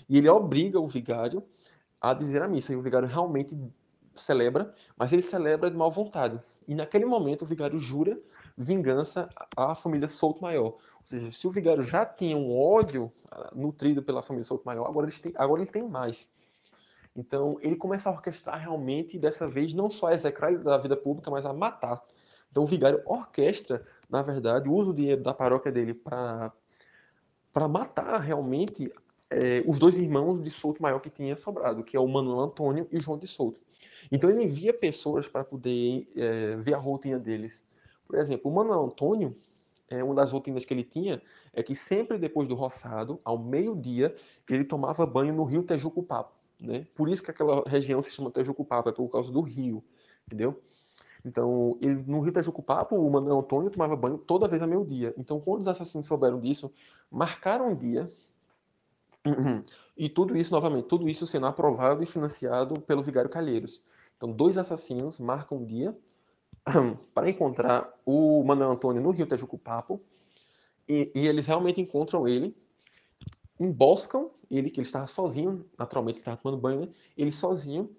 [0.07, 1.43] E ele obriga o vigário
[1.99, 2.73] a dizer a missa.
[2.73, 3.57] E o vigário realmente
[4.15, 6.39] celebra, mas ele celebra de má vontade.
[6.67, 8.19] E naquele momento o vigário jura
[8.57, 10.77] vingança à família Souto Maior.
[10.77, 14.87] Ou seja, se o vigário já tinha um ódio ah, nutrido pela família Souto Maior,
[14.87, 16.27] agora ele tem, agora ele tem mais.
[17.15, 21.29] Então ele começa a orquestrar realmente, dessa vez, não só a execrar da vida pública,
[21.29, 22.01] mas a matar.
[22.49, 26.51] Então o vigário orquestra, na verdade, usa o dinheiro da paróquia dele para
[27.69, 28.91] matar realmente
[29.29, 32.87] é, os dois irmãos de Souto Maior que tinha sobrado, que é o Manuel Antônio
[32.91, 33.59] e o João de Souto.
[34.11, 37.63] Então ele envia pessoas para poder é, ver a rotina deles.
[38.07, 39.33] Por exemplo, o Manuel Antônio,
[39.89, 41.21] é, uma das rotinas que ele tinha
[41.53, 44.15] é que sempre depois do roçado, ao meio-dia,
[44.49, 46.33] ele tomava banho no rio Tejucupapo.
[46.59, 46.87] Né?
[46.95, 49.83] Por isso que aquela região se chama Tejucupapo, é por causa do rio,
[50.25, 50.61] entendeu?
[51.25, 55.13] Então, ele, no rio Tejucupapo, o Manuel Antônio tomava banho toda vez ao meio-dia.
[55.17, 56.71] Então, quando os assassinos souberam disso,
[57.09, 58.07] marcaram um dia
[59.25, 59.63] Uhum.
[59.97, 63.81] E tudo isso, novamente, tudo isso sendo aprovado e financiado pelo Vigário Calheiros.
[64.15, 65.97] Então, dois assassinos marcam um dia
[67.13, 70.01] para encontrar o Manuel Antônio no Rio Tejucupapo
[70.87, 72.55] e, e eles realmente encontram ele,
[73.59, 76.89] emboscam ele, que ele estava sozinho, naturalmente ele estava tomando banho, né?
[77.17, 77.89] ele sozinho,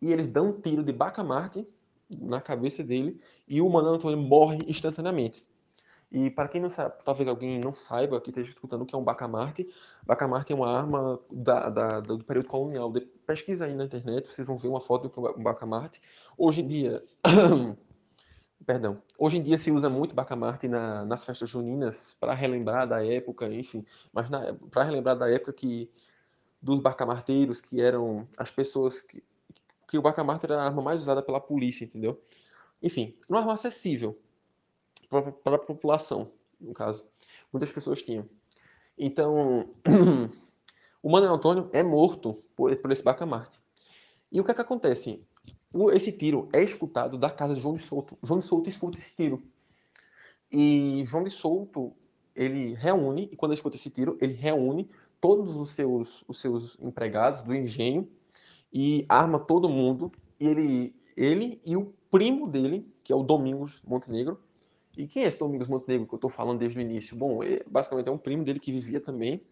[0.00, 1.66] e eles dão um tiro de bacamarte
[2.08, 3.18] na cabeça dele
[3.48, 5.44] e o Manuel Antônio morre instantaneamente.
[6.10, 8.98] E para quem não sabe, talvez alguém não saiba, que esteja escutando o que é
[8.98, 9.68] um bacamarte,
[10.04, 12.92] bacamarte é uma arma da, da, do período colonial.
[12.92, 16.00] De, pesquisa aí na internet, vocês vão ver uma foto do que é um bacamarte.
[16.38, 17.02] Hoje em dia,
[18.64, 23.04] perdão, hoje em dia se usa muito bacamarte na, nas festas juninas para relembrar da
[23.04, 24.28] época, enfim, mas
[24.70, 25.90] para relembrar da época que
[26.62, 29.22] dos bacamarteiros, que eram as pessoas que,
[29.88, 32.20] que o bacamarte era a arma mais usada pela polícia, entendeu?
[32.82, 34.18] Enfim, uma arma acessível
[35.08, 37.04] para a população, no caso.
[37.52, 38.28] Muitas pessoas tinham.
[38.98, 39.68] Então,
[41.02, 43.60] o Manuel Antônio é morto por, por esse bacamarte.
[44.32, 45.24] E o que é que acontece?
[45.72, 48.16] O, esse tiro é escutado da casa de João de Souto.
[48.22, 49.42] João de Souto escuta esse tiro.
[50.50, 51.92] E João de Souto,
[52.34, 54.88] ele reúne, e quando ele escuta esse tiro, ele reúne
[55.20, 58.08] todos os seus, os seus empregados do engenho
[58.72, 60.10] e arma todo mundo.
[60.38, 64.40] E ele, ele e o primo dele, que é o Domingos Montenegro,
[64.96, 67.16] e quem é esse Domingos Montenegro que eu estou falando desde o início?
[67.16, 69.42] Bom, ele, basicamente é um primo dele que vivia também,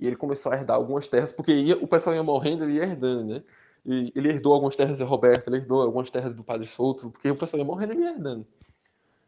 [0.00, 2.84] e ele começou a herdar algumas terras, porque ia, o pessoal ia morrendo, ele ia
[2.84, 3.42] herdando, né?
[3.84, 7.30] E ele herdou algumas terras de Roberto, ele herdou algumas terras do Padre Souto, porque
[7.30, 8.46] o pessoal ia morrendo, ele ia herdando.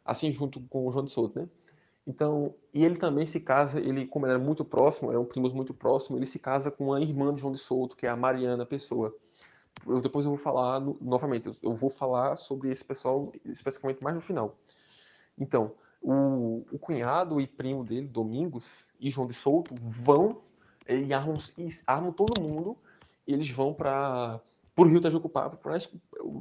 [0.05, 1.49] Assim, junto com o João de Souto, né?
[2.07, 5.73] Então, e ele também se casa, ele, como ele era muito próximo, eram primos muito
[5.75, 8.65] próximos, ele se casa com a irmã de João de Souto, que é a Mariana
[8.65, 9.15] Pessoa.
[9.87, 14.17] Eu, depois eu vou falar no, novamente, eu vou falar sobre esse pessoal especificamente mais
[14.17, 14.57] no final.
[15.41, 15.73] Então,
[16.03, 20.43] o, o, cunhado e primo dele, Domingos e João de Souto, vão
[20.87, 22.77] e armam, e armam todo mundo.
[23.27, 24.41] Eles vão para
[24.77, 25.59] o Rio Tajucupapo,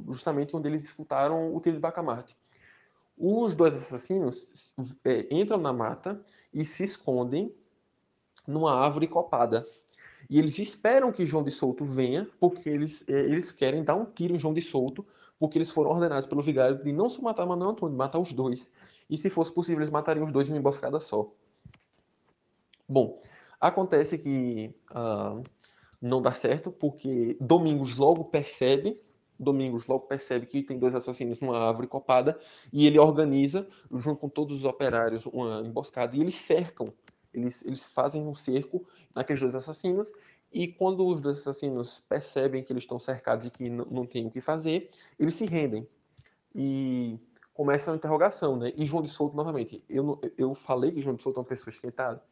[0.08, 2.36] justamente onde eles escutaram o tiro de Bacamarte.
[3.16, 6.20] Os dois assassinos é, entram na mata
[6.52, 7.54] e se escondem
[8.46, 9.64] numa árvore copada.
[10.28, 14.04] E eles esperam que João de Souto venha, porque eles, é, eles querem dar um
[14.04, 15.06] tiro em João de Souto
[15.40, 18.70] porque eles foram ordenados pelo vigário de não só matar Manuel Antônio, matar os dois.
[19.08, 21.32] E se fosse possível, eles matariam os dois em uma emboscada só.
[22.88, 23.18] Bom,
[23.60, 25.42] acontece que uh,
[26.00, 29.00] não dá certo, porque Domingos logo percebe
[29.40, 32.38] Domingos logo percebe que tem dois assassinos numa árvore copada
[32.70, 36.86] e ele organiza, junto com todos os operários, uma emboscada e eles cercam,
[37.32, 40.12] eles, eles fazem um cerco naqueles dois assassinos
[40.52, 44.26] e quando os dois assassinos percebem que eles estão cercados e que não, não tem
[44.26, 45.86] o que fazer, eles se rendem.
[46.54, 47.18] E
[47.54, 48.72] começa a interrogação, né?
[48.76, 51.72] E João de Souto, novamente, eu, eu falei que João de Souto é uma pessoa
[51.72, 52.22] esquentada,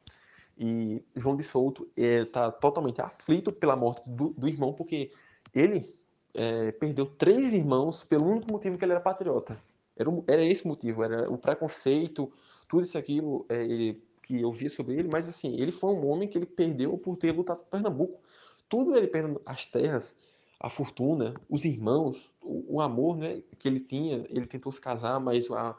[0.59, 5.12] e João de Souto está é, totalmente aflito pela morte do, do irmão, porque
[5.54, 5.94] ele
[6.35, 9.57] é, perdeu três irmãos pelo único motivo que ele era patriota.
[9.96, 12.33] Era, era esse motivo, era o preconceito,
[12.68, 16.06] tudo isso aquilo é, ele, que eu via sobre ele, mas assim, ele foi um
[16.06, 18.20] homem que ele perdeu por ter lutado por Pernambuco.
[18.68, 20.14] Tudo ele perdendo as terras,
[20.60, 25.18] a fortuna, os irmãos, o, o, amor né, que ele tinha, ele tentou se casar,
[25.18, 25.74] mas a,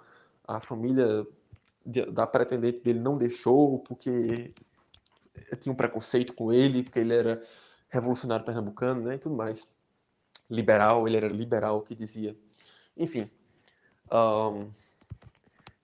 [0.47, 1.27] a família
[1.85, 4.51] de, da pretendente dele não deixou, porque
[5.59, 7.43] tinha um preconceito com ele, porque ele era
[7.87, 9.67] revolucionário pernambucano, né, e tudo mais.
[10.49, 12.35] Liberal, ele era liberal, que dizia.
[12.97, 13.29] Enfim.
[14.11, 14.71] Um,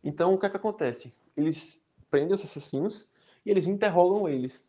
[0.03, 1.13] então, o que é que acontece?
[1.37, 1.84] Eles
[2.15, 3.05] prendem os assassinos
[3.45, 4.63] e eles interrogam eles,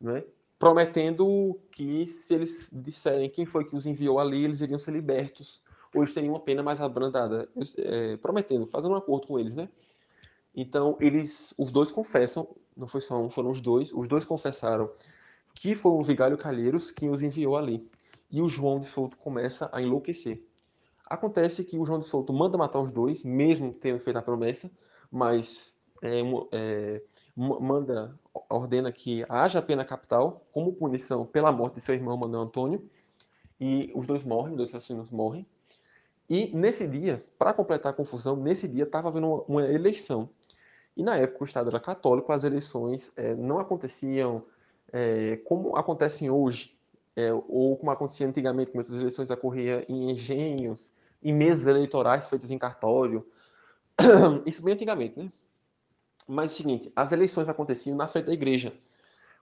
[0.00, 0.24] né?
[0.58, 5.60] prometendo que se eles disserem quem foi que os enviou ali, eles iriam ser libertos,
[5.92, 9.68] ou eles teriam uma pena mais abrandada, é, prometendo, fazendo um acordo com eles, né?
[10.54, 13.92] Então, eles, os dois confessam não foi só um, foram os dois.
[13.92, 14.88] Os dois confessaram
[15.52, 17.90] que foi o vigário Calheiros quem os enviou ali.
[18.30, 20.46] E o João de Souto começa a enlouquecer.
[21.04, 24.70] Acontece que o João de Souto manda matar os dois, mesmo tendo feito a promessa,
[25.10, 26.20] mas é,
[26.52, 27.02] é,
[27.36, 32.88] manda, ordena que haja pena capital como punição pela morte de seu irmão Manuel Antônio.
[33.60, 35.46] E os dois morrem, os dois assassinos morrem.
[36.30, 40.28] E nesse dia, para completar a confusão, nesse dia estava havendo uma, uma eleição
[40.98, 44.44] e na época o Estado era católico, as eleições é, não aconteciam
[44.92, 46.76] é, como acontecem hoje,
[47.14, 50.90] é, ou como acontecia antigamente, como essas eleições ocorriam em engenhos,
[51.22, 53.24] em mesas eleitorais feitas em cartório.
[54.44, 55.30] Isso bem antigamente, né?
[56.28, 58.72] Mas é o seguinte, as eleições aconteciam na frente da igreja,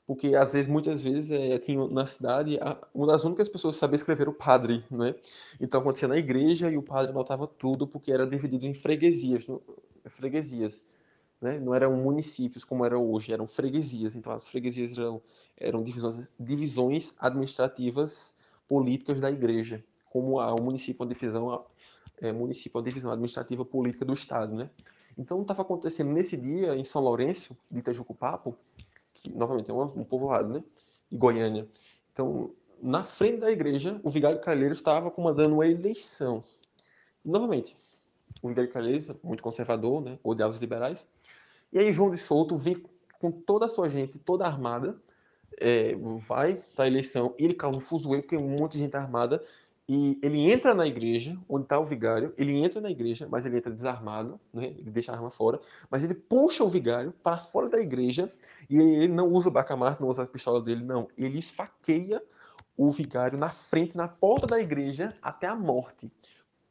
[0.06, 2.58] porque às vezes, muitas vezes, é, tinha na cidade
[2.94, 5.14] uma das únicas pessoas que sabia escrever o padre, né?
[5.60, 9.60] Então acontecia na igreja e o padre anotava tudo, porque era dividido em freguesias, no,
[10.06, 10.80] freguesias
[11.40, 11.58] né?
[11.58, 14.14] não eram municípios como era hoje, eram freguesias.
[14.14, 15.22] Então, as freguesias eram,
[15.56, 18.34] eram divisões, divisões administrativas
[18.68, 21.64] políticas da igreja, como a, o município divisão,
[22.20, 24.54] é, município uma divisão administrativa política do Estado.
[24.54, 24.70] Né?
[25.16, 28.56] Então, estava acontecendo nesse dia, em São Lourenço, de Itajucupapo,
[29.14, 30.64] que, novamente, é um, povoado, né?
[31.10, 31.66] e Goiânia.
[32.12, 32.50] Então,
[32.82, 36.44] na frente da igreja, o vigário Calheiro estava comandando uma eleição.
[37.24, 37.76] E, novamente,
[38.42, 40.18] o vigário Calheiro, muito conservador, né?
[40.22, 41.06] odiava os liberais,
[41.72, 42.82] e aí João de Souto vem
[43.20, 44.96] com toda a sua gente, toda armada,
[45.58, 45.94] é,
[46.26, 49.42] vai para a eleição e ele causa um fuzuê, porque um monte de gente armada,
[49.88, 53.58] e ele entra na igreja, onde está o vigário, ele entra na igreja, mas ele
[53.58, 54.74] entra desarmado, né?
[54.78, 58.32] ele deixa a arma fora, mas ele puxa o vigário para fora da igreja,
[58.68, 62.20] e ele não usa o bacamarte, não usa a pistola dele, não, ele esfaqueia
[62.76, 66.10] o vigário na frente, na porta da igreja, até a morte.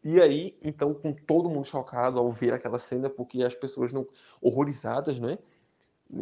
[0.03, 4.05] E aí, então, com todo mundo chocado ao ver aquela cena, porque as pessoas não
[4.39, 5.39] horrorizadas, né?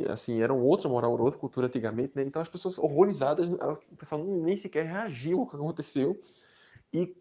[0.09, 2.23] Assim, eram outra moral, outra cultura antigamente, né?
[2.23, 6.17] Então as pessoas horrorizadas, o pessoal nem sequer reagiu ao que aconteceu.
[6.93, 7.15] E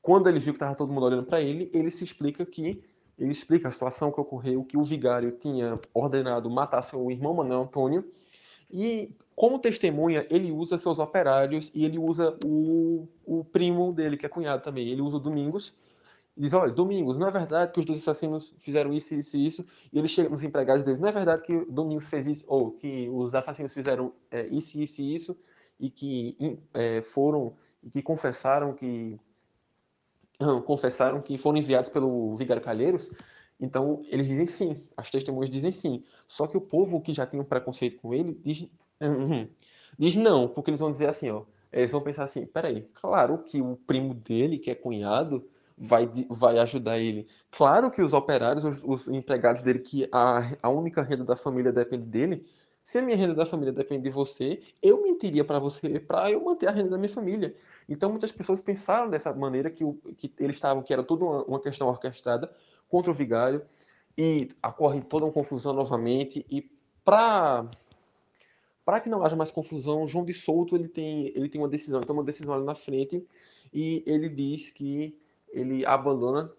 [0.00, 2.82] quando ele viu que estava todo mundo olhando para ele, ele se explica que
[3.18, 7.62] ele explica a situação que ocorreu, que o vigário tinha ordenado matar seu irmão Manuel
[7.62, 8.04] Antônio.
[8.70, 14.26] E como testemunha, ele usa seus operários e ele usa o, o primo dele, que
[14.26, 14.88] é cunhado também.
[14.88, 15.74] Ele usa o Domingos,
[16.36, 19.64] diz, olha, Domingos, não é verdade que os dois assassinos fizeram isso, isso e isso,
[19.92, 23.08] e ele chega nos empregados deles, não é verdade que Domingos fez isso, ou que
[23.08, 25.36] os assassinos fizeram é, isso, isso e isso,
[25.80, 27.54] e que é, foram,
[27.86, 29.18] e que confessaram que
[30.66, 33.12] confessaram que foram enviados pelo Vigário Calheiros,
[33.58, 37.40] então eles dizem sim, as testemunhas dizem sim, só que o povo que já tem
[37.40, 38.66] um preconceito com ele diz,
[39.98, 43.62] diz não, porque eles vão dizer assim, ó, eles vão pensar assim, peraí, claro que
[43.62, 47.26] o primo dele, que é cunhado, vai, vai ajudar ele.
[47.50, 51.72] Claro que os operários, os, os empregados dele, que a, a única renda da família
[51.72, 52.46] depende dele,
[52.86, 56.40] se a minha renda da família depende de você, eu mentiria para você para eu
[56.44, 57.52] manter a renda da minha família.
[57.88, 61.42] Então muitas pessoas pensaram dessa maneira que, o, que eles estavam, que era toda uma,
[61.46, 62.48] uma questão orquestrada
[62.88, 63.60] contra o vigário
[64.16, 66.70] e ocorre toda uma confusão novamente e
[67.04, 67.68] para
[68.84, 71.98] para que não haja mais confusão, João de Souto ele tem ele tem uma decisão,
[71.98, 73.26] ele toma uma decisão ali na frente
[73.74, 75.18] e ele diz que
[75.48, 76.52] ele abandona,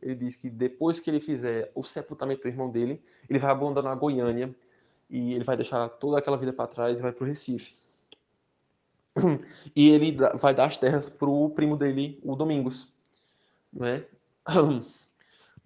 [0.00, 3.92] ele diz que depois que ele fizer o sepultamento do irmão dele, ele vai abandonar
[3.92, 4.56] a Goiânia
[5.08, 7.74] e ele vai deixar toda aquela vida para trás e vai para o Recife.
[9.74, 12.92] E ele vai dar as terras para o primo dele, o Domingos.
[13.72, 14.06] não é?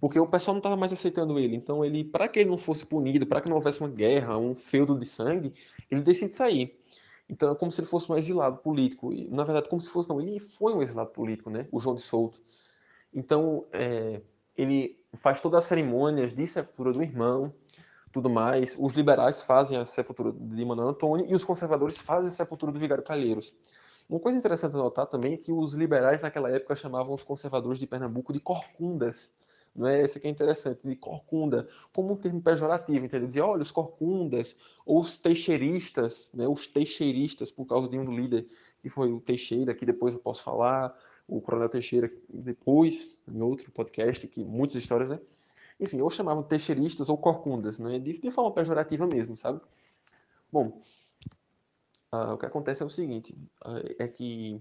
[0.00, 1.56] Porque o pessoal não estava mais aceitando ele.
[1.56, 4.54] Então, ele, para que ele não fosse punido, para que não houvesse uma guerra, um
[4.54, 5.52] feudo de sangue,
[5.90, 6.78] ele decide sair.
[7.28, 9.12] Então, é como se ele fosse um exilado político.
[9.12, 11.66] E, na verdade, como se fosse, não, ele foi um exilado político, né?
[11.72, 12.40] O João de Souto.
[13.12, 14.20] Então, é,
[14.56, 17.52] ele faz todas as cerimônias de sepultura do irmão,
[18.12, 18.76] tudo mais.
[18.78, 22.78] Os liberais fazem a sepultura de Manuel Antônio e os conservadores fazem a sepultura do
[22.78, 23.52] Vigário Calheiros.
[24.08, 27.86] Uma coisa interessante notar também é que os liberais naquela época chamavam os conservadores de
[27.86, 29.30] Pernambuco de corcundas.
[29.76, 33.28] Não é esse que é interessante, de corcunda, como um termo pejorativo, entendeu?
[33.28, 36.48] Dizer, olha, os corcundas, ou os teixeiristas, né?
[36.48, 38.46] os teixeiristas, por causa de um líder
[38.80, 40.96] que foi o Teixeira, que depois eu posso falar,
[41.28, 45.20] o Coronel Teixeira depois, em outro podcast, que muitas histórias, né?
[45.80, 47.98] Enfim, ou chamavam teixeiristas ou corcundas, né?
[47.98, 49.60] de, de forma pejorativa mesmo, sabe?
[50.50, 50.80] Bom,
[52.12, 54.60] uh, o que acontece é o seguinte, uh, é que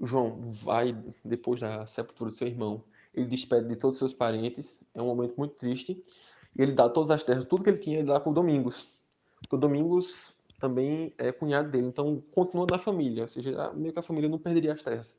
[0.00, 0.92] João vai,
[1.24, 5.06] depois da sepultura do seu irmão, ele despede de todos os seus parentes, é um
[5.06, 6.02] momento muito triste,
[6.56, 8.88] e ele dá todas as terras, tudo que ele tinha, ele dá para o Domingos,
[9.40, 13.98] porque o Domingos também é cunhado dele, então continua na família, ou seja, meio que
[13.98, 15.16] a família não perderia as terras.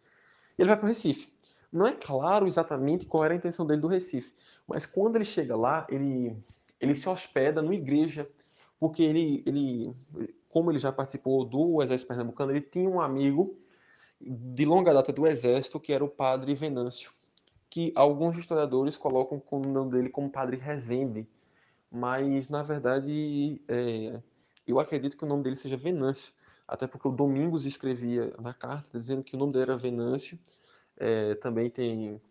[0.57, 1.32] E ele vai para o Recife.
[1.73, 4.31] Não é claro exatamente qual era a intenção dele do Recife,
[4.67, 6.37] mas quando ele chega lá, ele,
[6.79, 8.29] ele se hospeda numa igreja,
[8.79, 9.91] porque ele, ele,
[10.49, 13.57] como ele já participou do Exército Pernambucano, ele tinha um amigo
[14.21, 17.11] de longa data do Exército, que era o padre Venâncio,
[17.71, 21.27] que alguns historiadores colocam o nome dele como Padre Rezende,
[21.91, 24.21] mas na verdade é,
[24.67, 26.33] eu acredito que o nome dele seja Venâncio,
[26.67, 30.37] até porque o Domingos escrevia na carta dizendo que o nome dele era Venâncio,
[30.97, 32.21] é, também tem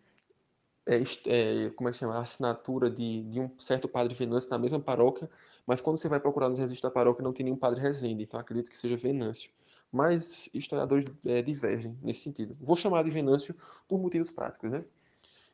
[0.85, 2.15] é, é, como é que chama?
[2.15, 5.29] A assinatura de, de um certo padre Venâncio na mesma paróquia,
[5.65, 8.39] mas quando você vai procurar nos registros da paróquia não tem nenhum padre Rezende, então
[8.39, 9.49] acredito que seja Venâncio.
[9.91, 12.57] Mas historiadores é, divergem nesse sentido.
[12.59, 13.55] Vou chamar de Venâncio
[13.87, 14.83] por motivos práticos, né?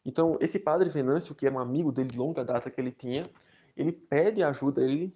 [0.05, 3.23] Então, esse padre Venâncio, que era um amigo dele de longa data que ele tinha,
[3.75, 5.13] ele pede ajuda ele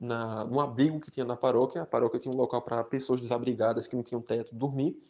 [0.00, 1.82] na, no abrigo que tinha na paróquia.
[1.82, 5.00] A paróquia tinha um local para pessoas desabrigadas que não tinham teto dormir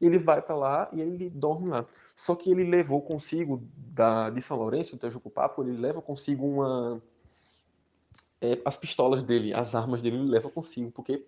[0.00, 1.86] ele vai para lá e ele dorme lá.
[2.16, 7.02] Só que ele levou consigo da, de São Lourenço, do Papo, ele leva consigo uma.
[8.40, 11.24] É, as pistolas dele, as armas dele, ele leva consigo, porque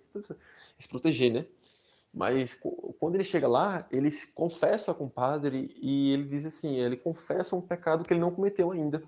[0.78, 1.46] se proteger, né?
[2.12, 2.58] Mas
[2.98, 6.96] quando ele chega lá, ele se confessa com o padre e ele diz assim: ele
[6.96, 9.02] confessa um pecado que ele não cometeu ainda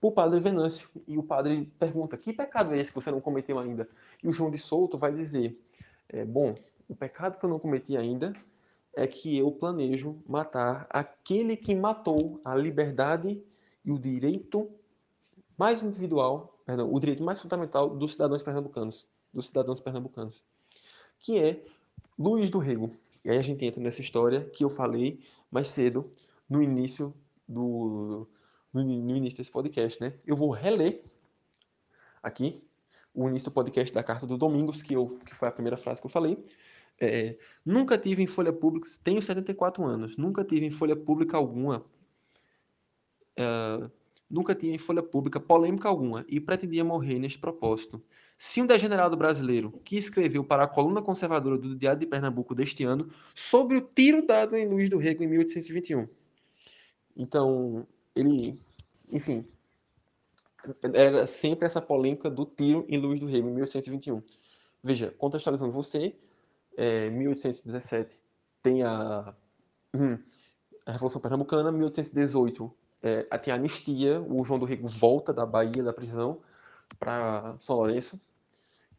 [0.00, 0.88] o padre Venâncio.
[1.06, 3.88] E o padre pergunta: que pecado é esse que você não cometeu ainda?
[4.22, 5.58] E o João de Souto vai dizer:
[6.08, 6.54] é, bom,
[6.88, 8.32] o pecado que eu não cometi ainda
[8.94, 13.42] é que eu planejo matar aquele que matou a liberdade
[13.84, 14.70] e o direito
[15.56, 20.42] mais individual, perdão, o direito mais fundamental dos cidadãos pernambucanos, dos cidadãos pernambucanos,
[21.18, 21.62] que é
[22.18, 22.90] Luiz do Rego.
[23.24, 26.10] E aí a gente entra nessa história que eu falei mais cedo
[26.48, 27.14] no início
[27.46, 28.26] do
[28.72, 30.14] no, no início desse podcast, né?
[30.26, 31.02] Eu vou reler
[32.22, 32.62] aqui
[33.14, 36.00] o início do podcast da carta do Domingos, que, eu, que foi a primeira frase
[36.00, 36.42] que eu falei,
[37.00, 41.84] é, nunca tive em folha pública, tenho 74 anos, nunca tive em folha pública alguma,
[43.36, 43.90] é,
[44.28, 48.02] nunca tive em folha pública polêmica alguma e pretendia morrer neste propósito.
[48.36, 52.84] Se um degenerado brasileiro que escreveu para a coluna conservadora do Diário de Pernambuco deste
[52.84, 56.08] ano sobre o tiro dado em Luiz do Rego em 1821.
[57.16, 58.58] Então, ele,
[59.10, 59.44] enfim,
[60.94, 64.22] era sempre essa polêmica do tiro em Luiz do Rego em 1821.
[64.82, 66.14] Veja, contextualizando você,
[66.76, 68.20] é, 1817
[68.62, 69.34] tem a,
[69.94, 70.18] hum,
[70.86, 75.82] a Revolução Pernambucana, 1818 é, tem a anistia, o João do Rego volta da Bahia,
[75.82, 76.40] da prisão,
[76.98, 78.20] para São Lourenço,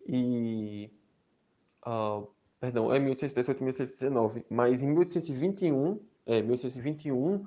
[0.08, 0.92] e,
[1.86, 2.28] uh,
[2.60, 7.46] perdão, é 1818 e 1819, mas em 1821, é, 1821, uh,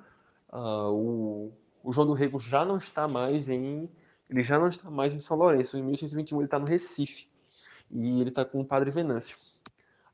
[0.92, 3.90] o, o João do Rego já não está mais em,
[4.30, 7.28] ele já não está mais em São Lourenço, em 1821 ele está no Recife,
[7.90, 9.36] e ele está com o padre Venâncio.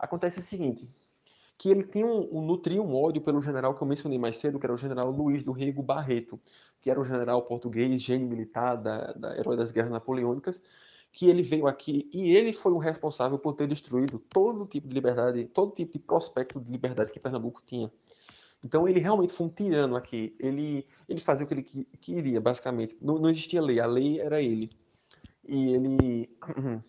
[0.01, 0.89] Acontece o seguinte,
[1.59, 4.59] que ele tem um, um, nutria um ódio pelo general que eu mencionei mais cedo,
[4.59, 6.41] que era o general Luiz do Rego Barreto,
[6.81, 10.63] que era o general português, gênio militar, da, da herói das guerras napoleônicas,
[11.13, 14.95] que ele veio aqui e ele foi o responsável por ter destruído todo tipo de
[14.95, 17.93] liberdade, todo tipo de prospecto de liberdade que Pernambuco tinha.
[18.64, 20.35] Então ele realmente foi um tirano aqui.
[20.39, 21.62] Ele, ele fazia o que ele
[22.01, 22.97] queria, basicamente.
[23.01, 24.70] Não, não existia lei, a lei era ele.
[25.47, 26.31] E ele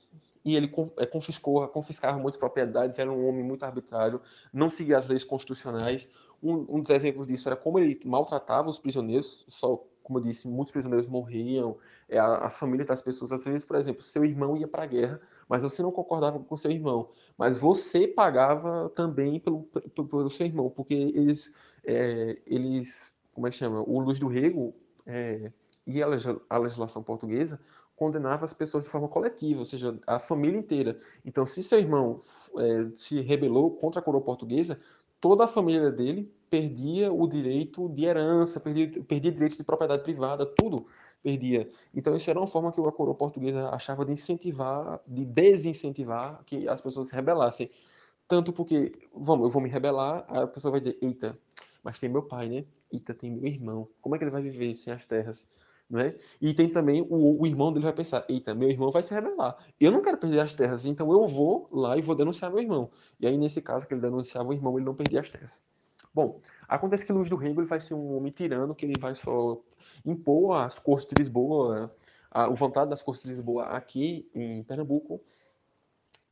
[0.44, 4.22] e ele é, confiscou, confiscava muitas propriedades, era um homem muito arbitrário,
[4.52, 6.10] não seguia as leis constitucionais.
[6.42, 10.48] Um, um, dos exemplos disso era como ele maltratava os prisioneiros, só como eu disse,
[10.48, 11.78] muitos prisioneiros morriam,
[12.10, 15.22] é, as famílias das pessoas, às vezes, por exemplo, seu irmão ia para a guerra,
[15.48, 20.48] mas você não concordava com seu irmão, mas você pagava também pelo, pelo, pelo seu
[20.48, 21.54] irmão, porque eles,
[21.86, 23.82] é, eles como é que chama?
[23.82, 24.74] O Luiz do Rego
[25.06, 25.52] é,
[25.86, 27.60] e a legislação portuguesa
[28.02, 30.98] condenava as pessoas de forma coletiva, ou seja, a família inteira.
[31.24, 32.16] Então, se seu irmão
[32.58, 34.80] é, se rebelou contra a coroa portuguesa,
[35.20, 40.48] toda a família dele perdia o direito de herança, perdia, perdia direito de propriedade privada,
[40.48, 40.88] tudo
[41.22, 41.70] perdia.
[41.94, 46.68] Então, isso era uma forma que a coroa portuguesa achava de incentivar, de desincentivar que
[46.68, 47.70] as pessoas se rebelassem.
[48.28, 51.38] Tanto porque, vamos, eu vou me rebelar, a pessoa vai dizer, eita,
[51.84, 52.66] mas tem meu pai, né?
[52.92, 53.88] Eita, tem meu irmão.
[54.02, 55.46] Como é que ele vai viver sem as terras?
[55.92, 56.16] Né?
[56.40, 59.58] E tem também o, o, irmão dele vai pensar, eita, meu irmão vai se rebelar.
[59.78, 62.90] Eu não quero perder as terras, então eu vou lá e vou denunciar meu irmão.
[63.20, 65.62] E aí, nesse caso, que ele denunciava o irmão, ele não perdia as terras.
[66.14, 69.14] Bom, acontece que Luís do Rego ele vai ser um homem tirano, que ele vai
[69.16, 69.62] só
[70.06, 71.94] impor as cortes de Lisboa,
[72.32, 75.22] a, o vontade das cortes de Lisboa aqui em Pernambuco,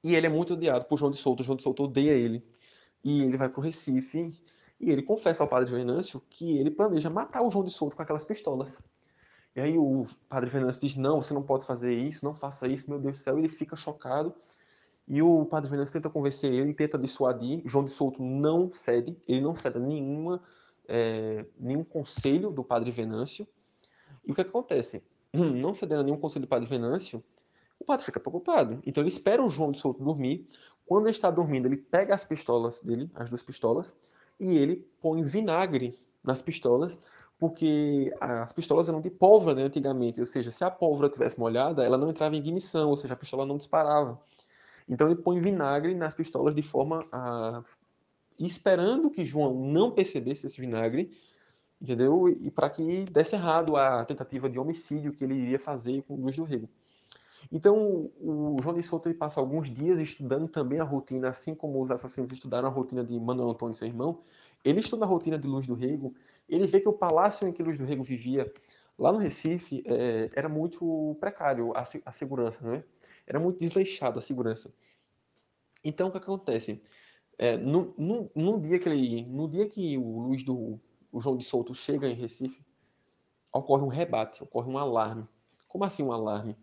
[0.01, 1.43] e ele é muito odiado por João de Souto.
[1.43, 2.41] João de Souto odeia ele.
[3.03, 4.41] E ele vai para o Recife
[4.79, 8.01] e ele confessa ao padre Venâncio que ele planeja matar o João de Souto com
[8.01, 8.81] aquelas pistolas.
[9.59, 12.89] E aí o padre Venâncio diz: Não, você não pode fazer isso, não faça isso,
[12.89, 13.37] meu Deus do céu.
[13.37, 14.33] Ele fica chocado.
[15.05, 17.61] E o padre Venâncio tenta convencer ele, tenta dissuadir.
[17.65, 20.41] João de Souto não cede, ele não cede nenhuma,
[20.87, 23.45] é, nenhum conselho do padre Venâncio.
[24.25, 25.03] E o que acontece?
[25.33, 27.23] Não cedendo a nenhum conselho do padre Venâncio,
[27.79, 28.79] o padre fica preocupado.
[28.85, 30.47] Então ele espera o João de Souto dormir.
[30.85, 33.95] Quando ele está dormindo, ele pega as pistolas dele, as duas pistolas,
[34.39, 36.97] e ele põe vinagre nas pistolas,
[37.39, 41.83] porque as pistolas eram de pólvora né, antigamente, ou seja, se a pólvora tivesse molhada,
[41.85, 44.19] ela não entrava em ignição, ou seja, a pistola não disparava.
[44.87, 47.63] Então ele põe vinagre nas pistolas de forma a
[48.37, 51.11] esperando que João não percebesse esse vinagre,
[51.81, 52.29] entendeu?
[52.29, 56.37] E para que desse errado a tentativa de homicídio que ele iria fazer com Luiz
[56.37, 56.69] do Rego.
[57.51, 61.91] Então, o João de Souto passa alguns dias estudando também a rotina, assim como os
[61.91, 64.19] assassinos estudaram a rotina de Manuel Antônio, seu irmão.
[64.63, 66.13] Ele estuda a rotina de Luz do Rego,
[66.49, 68.51] ele vê que o palácio em que Luz do Rego vivia,
[68.97, 72.83] lá no Recife, é, era muito precário a, a segurança, não é?
[73.25, 74.73] Era muito desleixado a segurança.
[75.83, 76.81] Então, o que acontece?
[77.37, 80.79] É, no, no, no, dia que ele, no dia que o Luiz do
[81.11, 82.61] o João de Souto chega em Recife,
[83.51, 85.27] ocorre um rebate, ocorre um alarme.
[85.67, 86.55] Como assim um alarme?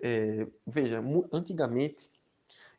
[0.00, 2.10] É, veja, antigamente,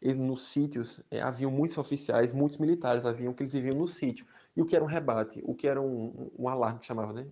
[0.01, 4.25] nos sítios, é, haviam muitos oficiais, muitos militares haviam que eles viviam no sítio.
[4.55, 5.41] E o que era um rebate?
[5.43, 7.27] O que era um, um alarme, chamava, né?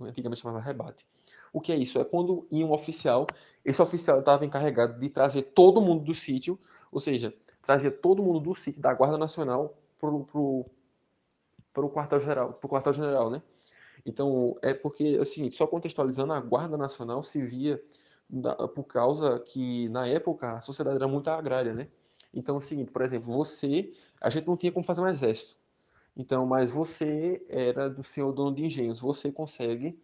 [0.00, 1.04] Antigamente chamava rebate.
[1.52, 1.98] O que é isso?
[1.98, 3.26] É quando ia um oficial,
[3.64, 6.58] esse oficial estava encarregado de trazer todo mundo do sítio,
[6.92, 10.70] ou seja, trazia todo mundo do sítio da Guarda Nacional para o
[11.72, 13.42] pro quartel-general, né?
[14.04, 17.82] Então, é porque, assim, só contextualizando, a Guarda Nacional se via
[18.74, 21.88] por causa que, na época, a sociedade era muito agrária, né?
[22.34, 25.56] Então, é o seguinte, por exemplo, você, a gente não tinha como fazer um exército.
[26.16, 29.98] Então, mas você era do senhor dono de engenhos, você consegue,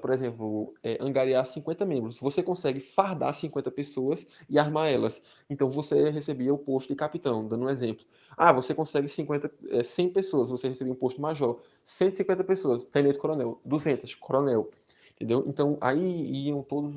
[0.00, 2.18] por exemplo, é, angariar 50 membros.
[2.18, 5.22] Você consegue fardar 50 pessoas e armar elas.
[5.48, 8.04] Então, você recebia o posto de capitão, dando um exemplo.
[8.36, 11.60] Ah, você consegue 50, é, 100 pessoas, você recebia um posto major.
[11.84, 13.60] 150 pessoas, tenente-coronel.
[13.64, 14.70] 200, coronel.
[15.14, 15.44] Entendeu?
[15.46, 16.94] Então, aí iam todos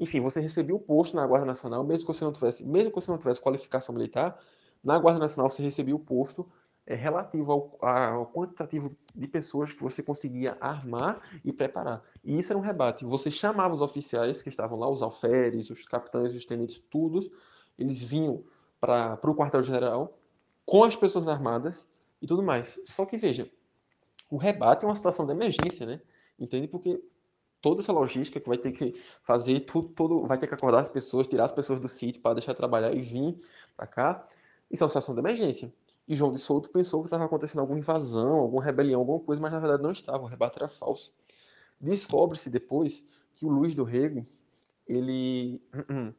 [0.00, 2.94] enfim, você recebia o posto na Guarda Nacional, mesmo que você não tivesse, mesmo que
[2.98, 4.40] você não tivesse qualificação militar,
[4.82, 6.50] na Guarda Nacional você recebia o posto
[6.86, 12.02] é, relativo ao, ao, quantitativo de pessoas que você conseguia armar e preparar.
[12.24, 13.04] E isso era um rebate.
[13.04, 17.30] Você chamava os oficiais que estavam lá, os alferes, os capitães, os tenentes, todos,
[17.78, 18.42] eles vinham
[18.80, 20.18] para o quartel-general
[20.64, 21.86] com as pessoas armadas
[22.22, 22.80] e tudo mais.
[22.86, 23.50] Só que veja,
[24.30, 26.00] o rebate é uma situação de emergência, né?
[26.38, 26.66] Entende?
[26.66, 27.02] Porque
[27.60, 31.26] toda essa logística que vai ter que fazer tudo, vai ter que acordar as pessoas,
[31.26, 33.36] tirar as pessoas do sítio para deixar trabalhar e vir
[33.76, 34.28] para cá.
[34.70, 35.72] Isso é uma situação de emergência.
[36.06, 39.52] E João de Souto pensou que estava acontecendo alguma invasão, alguma rebelião, alguma coisa, mas
[39.52, 41.12] na verdade não estava, o rebate era falso.
[41.80, 43.04] Descobre-se depois
[43.34, 44.26] que o Luiz do Rego,
[44.86, 45.62] ele.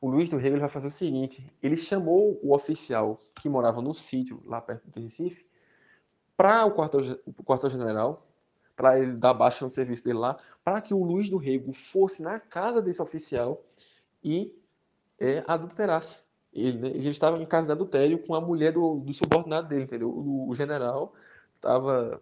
[0.00, 3.94] O Luiz do Rego vai fazer o seguinte: ele chamou o oficial que morava no
[3.94, 5.46] sítio, lá perto do Recife,
[6.36, 8.26] para o quartel-general,
[8.82, 12.20] para ele dar baixa no serviço dele lá, para que o Luiz do Rego fosse
[12.20, 13.62] na casa desse oficial
[14.24, 14.52] e
[15.20, 16.24] é, adulterasse.
[16.52, 16.88] Ele, né?
[16.88, 20.10] ele estava em casa de adultério com a mulher do, do subordinado dele, entendeu?
[20.10, 21.14] O, o general
[21.54, 22.20] estava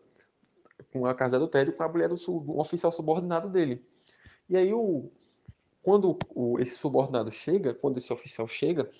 [0.92, 3.82] com a casa de adultério com a mulher do, do oficial subordinado dele.
[4.46, 5.10] E aí, o,
[5.82, 8.90] quando o, esse subordinado chega, quando esse oficial chega,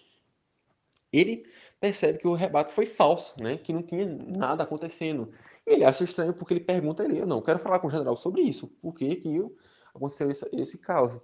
[1.13, 1.45] ele
[1.79, 3.59] percebe que o rebate foi falso, né?
[3.59, 5.31] que não tinha nada acontecendo.
[5.67, 8.41] Ele acha estranho porque ele pergunta ele, eu não quero falar com o general sobre
[8.43, 9.41] isso, por que, que
[9.95, 11.23] aconteceu esse, esse caso.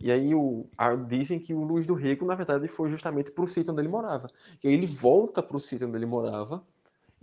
[0.00, 3.44] E aí o, a, dizem que o Luiz do Rego, na verdade, foi justamente para
[3.44, 4.28] o sítio onde ele morava.
[4.62, 6.64] E aí ele volta para o sítio onde ele morava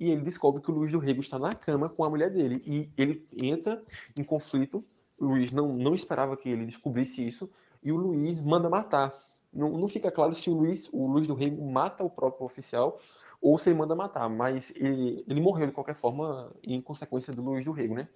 [0.01, 2.59] e ele descobre que o Luiz do Rego está na cama com a mulher dele.
[2.65, 3.83] E ele entra
[4.17, 4.83] em conflito.
[5.19, 7.47] O Luiz não, não esperava que ele descobrisse isso.
[7.83, 9.13] E o Luiz manda matar.
[9.53, 12.99] Não, não fica claro se o Luiz, o Luiz do Rego mata o próprio oficial
[13.41, 14.29] ou se ele manda matar.
[14.29, 18.07] Mas ele, ele morreu de qualquer forma em consequência do Luiz do Rego, né?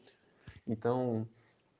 [0.68, 1.28] Então,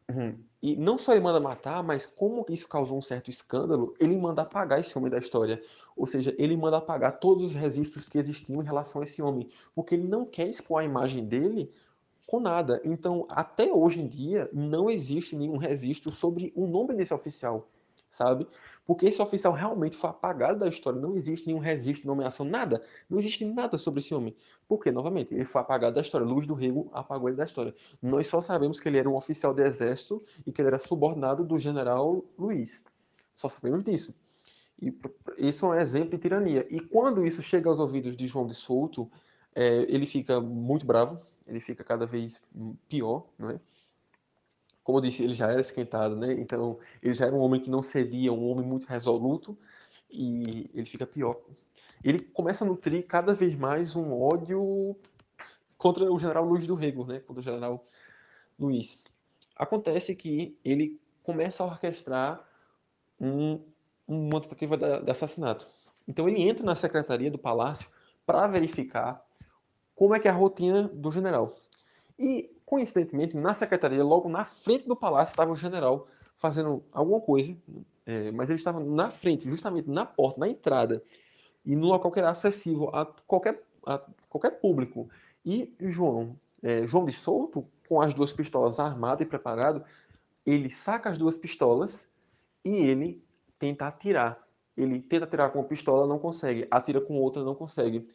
[0.08, 0.38] Uhum.
[0.62, 4.44] E não só ele manda matar, mas como isso causou um certo escândalo, ele manda
[4.44, 5.62] apagar esse homem da história.
[5.96, 9.50] Ou seja, ele manda apagar todos os registros que existiam em relação a esse homem,
[9.74, 11.72] porque ele não quer expor a imagem dele
[12.28, 12.82] com nada.
[12.84, 17.68] Então, até hoje em dia, não existe nenhum registro sobre o nome desse oficial,
[18.10, 18.48] sabe?
[18.86, 21.00] Porque esse oficial realmente foi apagado da história.
[21.00, 22.84] Não existe nenhum registro nomeação, nada.
[23.10, 24.36] Não existe nada sobre esse homem.
[24.68, 26.26] Porque, novamente, ele foi apagado da história.
[26.26, 27.74] Luz do Rego apagou ele da história.
[28.02, 31.44] Nós só sabemos que ele era um oficial de exército e que ele era subordinado
[31.44, 32.82] do general Luiz.
[33.36, 34.14] Só sabemos disso.
[34.80, 34.94] E
[35.40, 36.68] isso é um exemplo de tirania.
[36.70, 39.10] E quando isso chega aos ouvidos de João de Souto,
[39.56, 42.42] é, ele fica muito bravo, ele fica cada vez
[42.88, 43.60] pior, não é?
[44.86, 46.32] Como eu disse, ele já era esquentado, né?
[46.34, 49.58] Então, ele já era um homem que não cedia, um homem muito resoluto,
[50.12, 51.36] e ele fica pior.
[52.04, 54.96] Ele começa a nutrir cada vez mais um ódio
[55.76, 57.20] contra o general Luiz do Rego, né?
[57.20, 57.84] Contra o general
[58.60, 59.04] Luiz.
[59.56, 62.48] Acontece que ele começa a orquestrar
[63.20, 63.60] um,
[64.08, 65.68] uma tentativa de, assassinato.
[66.08, 67.90] Então, ele entra na secretaria do palácio
[68.24, 69.26] para verificar
[69.96, 71.58] como é que é a rotina do general.
[72.20, 76.08] E coincidentemente, na secretaria, logo na frente do palácio, estava o general
[76.38, 77.56] fazendo alguma coisa,
[78.06, 81.02] é, mas ele estava na frente, justamente na porta, na entrada,
[81.66, 85.10] e no local que era acessível a qualquer, a qualquer público.
[85.46, 89.84] E João, é, João de Souto, com as duas pistolas armado e preparado,
[90.46, 92.10] ele saca as duas pistolas
[92.64, 93.24] e ele
[93.58, 94.44] tenta atirar.
[94.76, 96.68] Ele tenta atirar com uma pistola, não consegue.
[96.70, 98.08] Atira com outra, não consegue.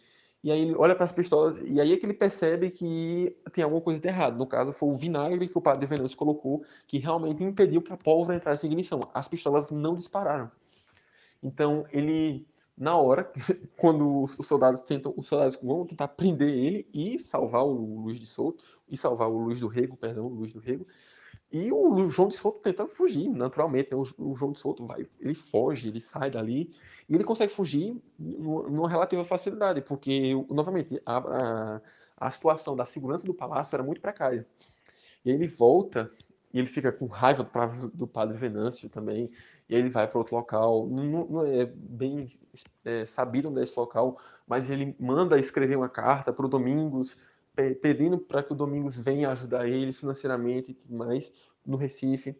[0.42, 3.62] E aí ele olha para as pistolas e aí é que ele percebe que tem
[3.62, 4.38] alguma coisa de errado.
[4.38, 7.96] No caso, foi o vinagre que o padre Venâncio colocou que realmente impediu que a
[7.96, 9.00] pólvora entrasse em ignição.
[9.12, 10.50] As pistolas não dispararam.
[11.42, 13.30] Então ele, na hora,
[13.76, 18.26] quando os soldados tentam, os soldados vão tentar prender ele e salvar o Luiz de
[18.26, 20.86] Souto e salvar o Luiz do Rego, perdão, o Luiz do Rego.
[21.52, 23.90] E o João de Souto tenta fugir, naturalmente.
[23.90, 23.96] Né?
[23.96, 26.72] O, João de Souto vai, ele foge, ele sai dali
[27.08, 31.80] e ele consegue fugir numa relativa facilidade, porque, novamente, a, a,
[32.16, 34.46] a situação da segurança do palácio era muito precária.
[35.24, 36.10] E aí ele volta
[36.52, 37.48] e ele fica com raiva
[37.92, 39.30] do, padre Venâncio também,
[39.68, 42.30] e aí ele vai para outro local, não, não é bem
[42.84, 47.16] é, sabido desse local, mas ele manda escrever uma carta para o Domingos,
[47.80, 51.32] pedindo para que o Domingos venha ajudar ele financeiramente e tudo mais
[51.64, 52.36] no Recife.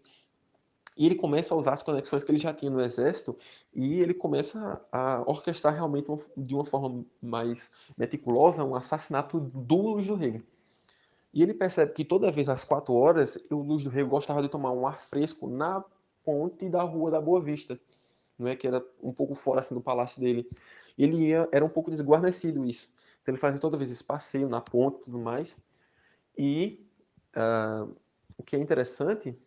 [0.96, 3.36] E ele começa a usar as conexões que ele já tinha no exército
[3.74, 10.06] e ele começa a orquestrar realmente de uma forma mais meticulosa um assassinato do Luz
[10.06, 10.42] do Rego.
[11.32, 14.48] E ele percebe que toda vez às quatro horas, o Luz do Rego gostava de
[14.48, 15.82] tomar um ar fresco na
[16.24, 17.80] ponte da Rua da Boa Vista,
[18.38, 20.48] não é que era um pouco fora assim do palácio dele.
[20.98, 22.90] Ele ia, era um pouco desguarnecido isso.
[23.30, 25.56] Então ele fazia toda vez esse passeio na ponte e tudo mais.
[26.36, 26.84] E
[27.36, 27.94] uh,
[28.36, 29.38] o que é interessante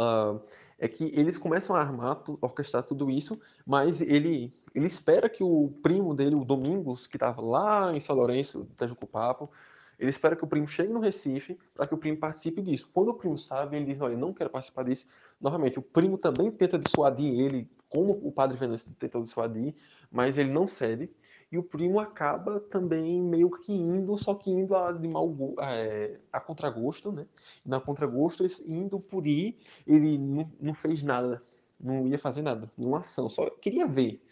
[0.00, 0.40] uh,
[0.78, 5.72] é que eles começam a armar, orquestrar tudo isso, mas ele, ele espera que o
[5.82, 8.68] primo dele, o Domingos, que estava lá em São Lourenço,
[9.10, 9.50] Papo,
[9.98, 12.88] ele espera que o primo chegue no Recife para que o primo participe disso.
[12.92, 15.06] Quando o primo sabe, ele diz: Olha, não quero participar disso.
[15.40, 19.74] Novamente, o primo também tenta dissuadir ele, como o padre Venâncio tentou dissuadir,
[20.10, 21.08] mas ele não cede
[21.52, 26.18] e o primo acaba também meio que indo, só que indo a, de mal, é,
[26.32, 27.26] a contragosto, né?
[27.62, 31.42] Na contragosto, indo por ir, ele não, não fez nada,
[31.78, 34.24] não ia fazer nada, nenhuma ação, só queria ver,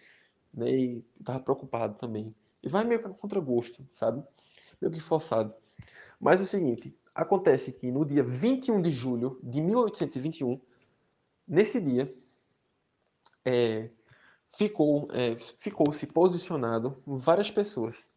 [0.54, 0.70] né?
[0.70, 2.34] E tava preocupado também.
[2.62, 4.24] E vai meio que a contragosto, sabe?
[4.80, 5.52] Meio que forçado.
[6.18, 10.58] Mas é o seguinte, acontece que no dia 21 de julho de 1821,
[11.46, 12.14] nesse dia,
[13.44, 13.90] é,
[14.50, 18.08] ficou, é, ficou se posicionado várias pessoas.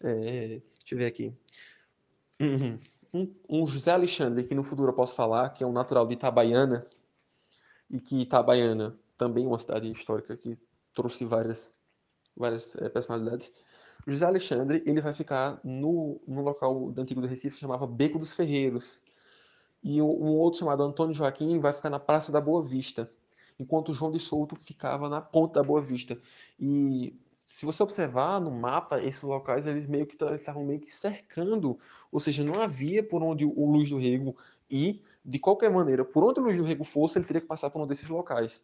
[0.00, 1.34] É, deixa eu ver aqui.
[2.40, 2.78] Uhum.
[3.14, 6.14] Um, um, José Alexandre, que no futuro eu posso falar, que é um natural de
[6.14, 6.86] Itabaiana,
[7.90, 10.58] e que Itabaiana também é uma cidade histórica que
[10.94, 11.70] trouxe várias,
[12.36, 13.52] várias é, personalidades.
[14.06, 18.32] José Alexandre, ele vai ficar no, no local do antigo do Recife, chamava Beco dos
[18.32, 19.00] Ferreiros.
[19.84, 23.10] E um outro chamado Antônio Joaquim vai ficar na Praça da Boa Vista
[23.62, 26.18] enquanto João de Souto ficava na ponta da Boa Vista.
[26.58, 31.78] E se você observar no mapa, esses locais eles meio que estavam meio que cercando,
[32.10, 34.36] ou seja, não havia por onde o Luiz do Rego
[34.68, 37.70] ir, de qualquer maneira, por onde o Luiz do Rego fosse, ele teria que passar
[37.70, 38.60] por um desses locais.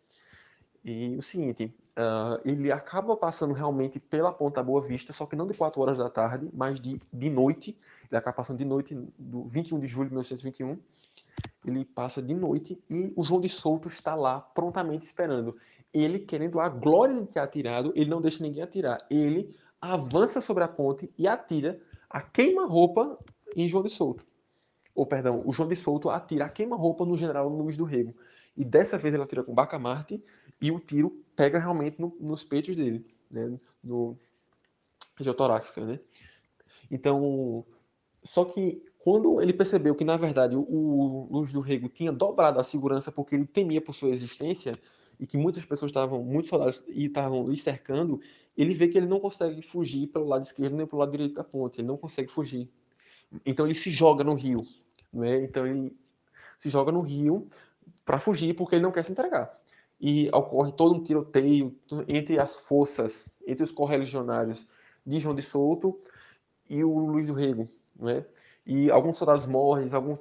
[0.84, 5.46] E o seguinte, uh, ele acaba passando realmente pela Ponta Boa Vista, só que não
[5.46, 7.76] de 4 horas da tarde, mas de, de noite.
[8.10, 10.78] Ele acaba passando de noite, do 21 de julho de 1921.
[11.64, 15.56] Ele passa de noite e o João de Souto está lá, prontamente esperando.
[15.92, 18.98] Ele, querendo a glória de ter atirado, ele não deixa ninguém atirar.
[19.10, 23.18] Ele avança sobre a ponte e atira a queima-roupa
[23.54, 24.26] em João de Souto.
[24.94, 28.14] Ou, perdão, o João de Souto atira a queima-roupa no general Luiz do Rego.
[28.56, 30.22] E dessa vez ele atira com bacamarte
[30.60, 33.56] e o tiro pega realmente no, nos peitos dele, né?
[33.82, 34.18] No
[35.16, 36.00] região torácica, né?
[36.90, 37.64] Então,
[38.22, 42.58] só que quando ele percebeu que, na verdade, o, o Luz do Rego tinha dobrado
[42.60, 44.72] a segurança porque ele temia por sua existência
[45.18, 48.20] e que muitas pessoas estavam, muitos soldados estavam lhe cercando,
[48.56, 51.44] ele vê que ele não consegue fugir pelo lado esquerdo nem pelo lado direito da
[51.44, 52.68] ponte, ele não consegue fugir.
[53.44, 54.66] Então ele se joga no rio,
[55.12, 55.42] não é?
[55.42, 55.96] Então ele
[56.58, 57.48] se joga no rio
[58.04, 59.52] para fugir porque ele não quer se entregar.
[60.00, 61.76] E ocorre todo um tiroteio
[62.08, 64.66] entre as forças, entre os correligionários
[65.04, 66.00] de João de Souto
[66.68, 68.26] e o Luiz do Rego, não é?
[68.70, 70.18] E alguns soldados morrem, alguns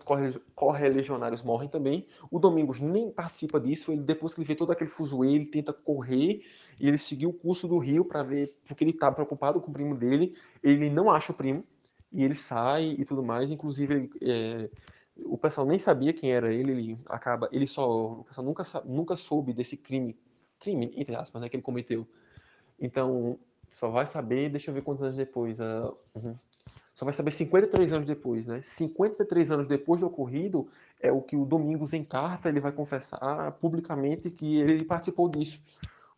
[0.56, 2.08] correligionários morrem também.
[2.32, 3.92] O Domingos nem participa disso.
[3.92, 6.46] Ele depois que ele vê todo aquele fuzuê, ele tenta correr
[6.80, 9.74] e ele seguiu o curso do rio para ver, porque ele está preocupado com o
[9.74, 10.34] primo dele.
[10.64, 11.62] Ele não acha o primo
[12.10, 13.52] e ele sai e tudo mais.
[13.52, 14.70] Inclusive ele, é,
[15.26, 19.16] o pessoal nem sabia quem era ele, ele acaba, ele só, o pessoal nunca, nunca
[19.18, 20.18] soube desse crime,
[20.58, 22.08] crime, entre aspas, né, que ele cometeu.
[22.80, 23.38] Então,
[23.72, 26.36] só vai saber, deixa eu ver quantos anos depois, uh, uhum.
[26.94, 28.62] Só vai saber 53 anos depois, né?
[28.62, 30.68] 53 anos depois do ocorrido
[31.00, 35.62] é o que o Domingos em carta ele vai confessar publicamente que ele participou disso.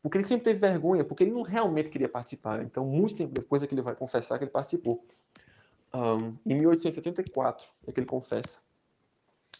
[0.02, 2.64] Porque ele sempre teve vergonha, porque ele não realmente queria participar.
[2.64, 5.04] Então, muito tempo depois é que ele vai confessar que ele participou.
[5.94, 8.60] Um, em 1874 é que ele confessa.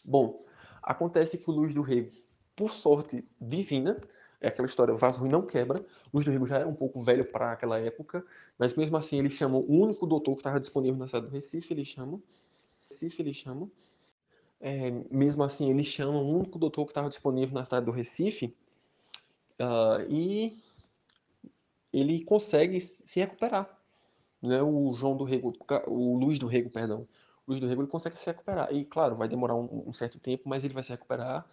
[0.04, 0.42] Bom,
[0.82, 2.10] acontece que o Luiz do Rego,
[2.56, 4.00] por sorte divina,
[4.40, 5.78] é aquela história, o vaso ruim não quebra.
[6.12, 8.24] O Luiz do Rego já era um pouco velho para aquela época,
[8.58, 11.72] mas mesmo assim ele chama o único doutor que estava disponível na cidade do Recife,
[11.72, 12.20] ele chama.
[12.90, 13.70] Recife, ele chama.
[14.60, 18.54] É, mesmo assim, ele chama o único doutor que estava disponível na cidade do Recife
[19.58, 20.62] uh, e
[21.92, 23.78] ele consegue se recuperar.
[24.42, 24.62] Né?
[24.62, 25.52] O João do Rego,
[25.86, 27.06] o Luiz do Rego, perdão,
[27.46, 28.72] Luiz do Rego ele consegue se recuperar.
[28.72, 31.46] E, claro, vai demorar um, um certo tempo, mas ele vai se recuperar.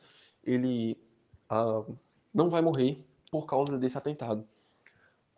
[0.44, 0.98] Ele
[1.52, 1.98] uh,
[2.38, 4.48] não vai morrer por causa desse atentado.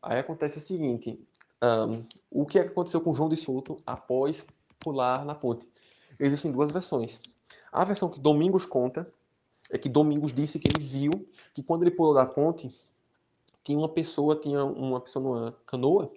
[0.02, 1.18] Aí acontece o seguinte:
[1.64, 4.46] um, o que, é que aconteceu com João de Souto após
[4.78, 5.66] pular na ponte?
[6.20, 7.22] Existem duas versões.
[7.72, 9.10] A versão que Domingos conta
[9.72, 11.12] é que Domingos disse que ele viu
[11.54, 12.70] que quando ele pulou da ponte,
[13.64, 16.12] que uma pessoa tinha uma pessoa numa canoa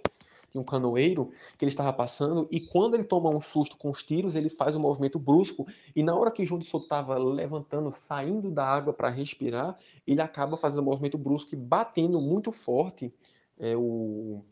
[0.53, 4.03] tinha um canoeiro que ele estava passando, e quando ele toma um susto com os
[4.03, 8.51] tiros, ele faz um movimento brusco, e na hora que de Souto estava levantando, saindo
[8.51, 13.13] da água para respirar, ele acaba fazendo um movimento brusco e batendo muito forte
[13.59, 14.45] é, o,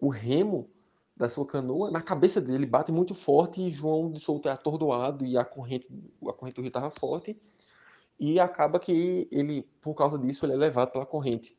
[0.00, 0.68] o remo
[1.14, 5.26] da sua canoa na cabeça dele, bate muito forte, e João de Souto é atordoado,
[5.26, 5.86] e a corrente,
[6.26, 7.36] a corrente do rio estava forte,
[8.18, 11.56] e acaba que ele, por causa disso, ele é levado pela corrente.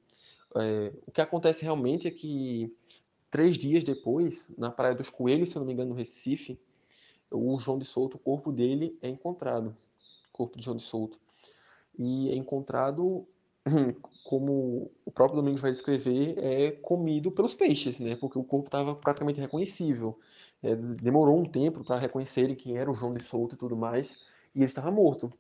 [0.56, 2.74] É, o que acontece realmente é que
[3.32, 6.60] Três dias depois, na Praia dos Coelhos, se eu não me engano, no Recife,
[7.32, 9.76] o João de Souto, o corpo dele é encontrado.
[10.30, 11.20] O corpo de João de Souto.
[11.98, 13.28] E é encontrado,
[14.24, 18.16] como o próprio Domingos vai escrever, é comido pelos peixes, né?
[18.16, 20.18] Porque o corpo estava praticamente reconhecível.
[20.64, 24.16] É, demorou um tempo para reconhecerem quem era o João de Souto e tudo mais,
[24.56, 25.32] e ele estava morto.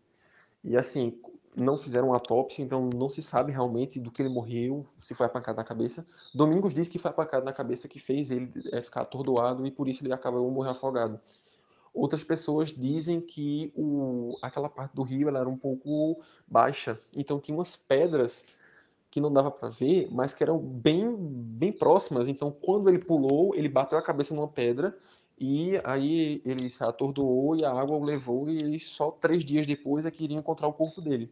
[0.63, 1.19] E assim,
[1.55, 5.29] não fizeram autópsia, então não se sabe realmente do que ele morreu, se foi a
[5.29, 6.05] pancada na cabeça.
[6.33, 9.71] Domingos diz que foi a pancada na cabeça que fez ele é, ficar atordoado e
[9.71, 11.19] por isso ele acabou morrendo afogado.
[11.93, 17.57] Outras pessoas dizem que o, aquela parte do rio era um pouco baixa, então tinha
[17.57, 18.45] umas pedras
[19.11, 22.27] que não dava para ver, mas que eram bem, bem próximas.
[22.27, 24.95] Então, quando ele pulou, ele bateu a cabeça numa pedra
[25.39, 30.05] e aí ele se atordoou e a água o levou e só três dias depois
[30.05, 31.31] é que iria encontrar o corpo dele.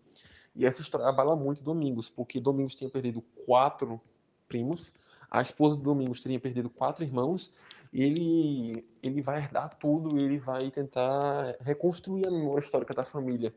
[0.56, 4.02] E essa história abala muito Domingos, porque Domingos tinha perdido quatro
[4.48, 4.94] primos,
[5.30, 7.54] a esposa do Domingos teria perdido quatro irmãos,
[7.94, 13.54] ele, ele vai herdar tudo, ele vai tentar reconstruir a memória histórica da família.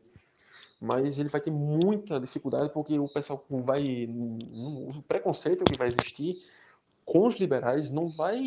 [0.81, 4.07] Mas ele vai ter muita dificuldade porque o pessoal vai.
[4.09, 6.43] O preconceito que vai existir
[7.05, 8.41] com os liberais não vai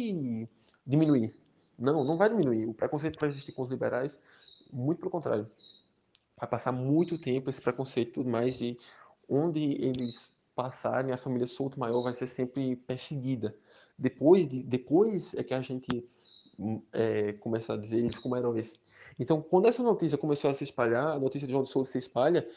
[0.86, 1.43] diminuir.
[1.84, 2.66] Não, não vai diminuir.
[2.66, 4.22] O preconceito vai existir com os liberais,
[4.72, 5.50] muito pelo contrário.
[6.38, 8.78] Vai passar muito tempo esse preconceito e tudo mais, e
[9.28, 13.56] onde eles passarem, a família Souto Maior vai ser sempre perseguida.
[13.98, 16.08] Depois, de, depois é que a gente
[16.58, 18.74] hum, é, começa a dizer eles como heróis.
[19.20, 21.98] Então, quando essa notícia começou a se espalhar, a notícia de João de Souto se
[21.98, 22.48] espalha,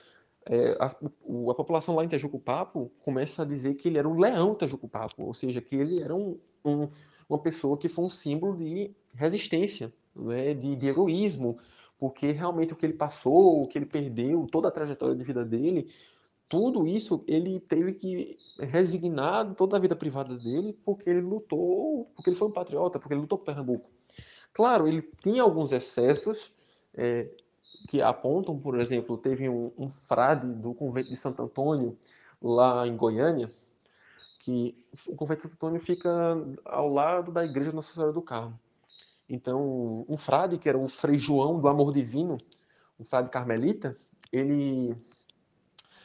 [0.49, 4.55] é, a, a, população lá em Tejuco-Papo começa a dizer que ele era o leão
[4.55, 6.89] Tejuco-Papo, ou seja, que ele era um, um,
[7.29, 11.59] uma pessoa que foi um símbolo de resistência, né, de, de heroísmo,
[11.99, 15.45] porque realmente o que ele passou, o que ele perdeu, toda a trajetória de vida
[15.45, 15.91] dele,
[16.49, 22.31] tudo isso ele teve que resignar toda a vida privada dele porque ele lutou, porque
[22.31, 23.91] ele foi um patriota, porque ele lutou por Pernambuco.
[24.53, 26.53] Claro, ele tinha alguns excessos,
[26.95, 27.29] é,
[27.89, 31.97] que apontam, por exemplo, teve um, um, frade do convento de Santo Antônio,
[32.41, 33.51] lá em Goiânia,
[34.47, 34.79] que
[35.09, 36.09] o convento de Santo Antônio fica
[36.65, 38.57] ao lado da igreja Nossa Senhora do Carmo.
[39.29, 42.39] Então, um frade, que era o Frei João do Amor Divino,
[42.97, 43.97] um frade carmelita,
[44.31, 44.97] ele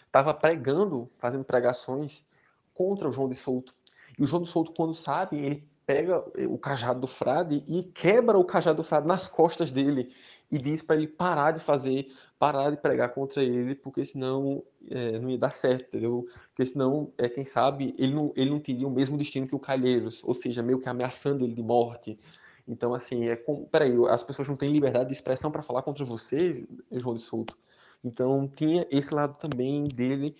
[0.07, 2.25] estava pregando, fazendo pregações
[2.73, 3.75] contra o João de Souto.
[4.17, 8.39] E o João de Souto, quando sabe, ele pega o cajado do frade e quebra
[8.39, 10.11] o cajado do frade nas costas dele
[10.51, 12.11] e diz para ele parar de fazer,
[12.41, 16.25] parar de pregar contra ele, porque senão é, não ia dar certo, entendeu?
[16.47, 19.59] Porque senão, é, quem sabe, ele não, ele não teria o mesmo destino que o
[19.59, 22.17] Calheiros, ou seja, meio que ameaçando ele de morte.
[22.67, 26.03] Então, assim, é como, peraí, as pessoas não têm liberdade de expressão para falar contra
[26.03, 27.55] você, João de Souto.
[28.03, 30.35] Então, tinha esse lado também dele,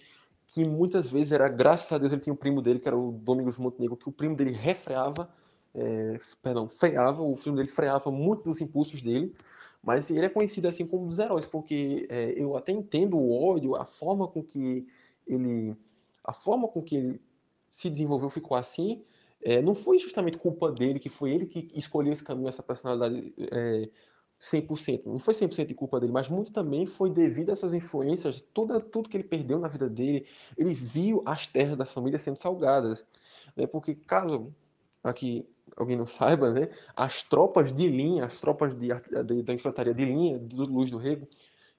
[0.48, 3.12] que muitas vezes era, graças a Deus, ele tinha um primo dele, que era o
[3.12, 5.30] Domingos Montenegro, que o primo dele refreava,
[5.76, 9.32] é, perdão, freava, o filme dele freava muito dos impulsos dele,
[9.84, 13.32] mas ele é conhecido assim como um dos heróis, porque é, eu até entendo o
[13.32, 14.88] ódio, a forma com que
[15.26, 15.76] ele,
[16.24, 17.22] a forma com que ele
[17.70, 19.04] se desenvolveu ficou assim,
[19.42, 23.34] é, não foi justamente culpa dele, que foi ele que escolheu esse caminho, essa personalidade
[23.52, 23.90] é,
[24.40, 25.06] 100%.
[25.06, 28.80] Não foi 100% de culpa dele, mas muito também foi devido a essas influências, tudo,
[28.82, 30.26] tudo que ele perdeu na vida dele.
[30.58, 33.06] Ele viu as terras da família sendo salgadas.
[33.56, 33.68] Né?
[33.68, 34.54] Porque caso
[35.04, 38.90] aqui alguém não saiba, né, as tropas de linha, as tropas de,
[39.26, 41.28] de, da infantaria de linha do Luz do Rego,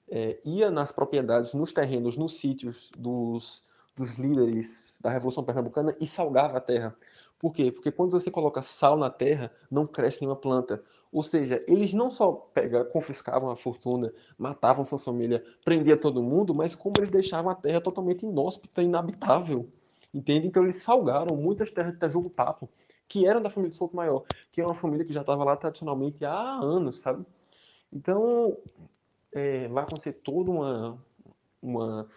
[0.09, 3.63] é, ia nas propriedades, nos terrenos, nos sítios dos,
[3.95, 6.95] dos líderes da Revolução Pernambucana e salgava a terra.
[7.39, 7.71] Por quê?
[7.71, 10.81] Porque quando você coloca sal na terra, não cresce nenhuma planta.
[11.11, 16.55] Ou seja, eles não só pega, confiscavam a fortuna, matavam sua família, prendiam todo mundo,
[16.55, 19.67] mas como eles deixavam a terra totalmente inóspita, inabitável.
[20.13, 20.47] Entende?
[20.47, 22.69] Então eles salgaram muitas terras de Tajugo Papo
[23.13, 25.55] que eram da família de Souto Maior, que é uma família que já estava lá
[25.55, 27.23] tradicionalmente há anos, sabe?
[27.91, 28.57] Então,
[29.31, 30.97] é, vai acontecer toda uma,
[31.61, 32.07] uma,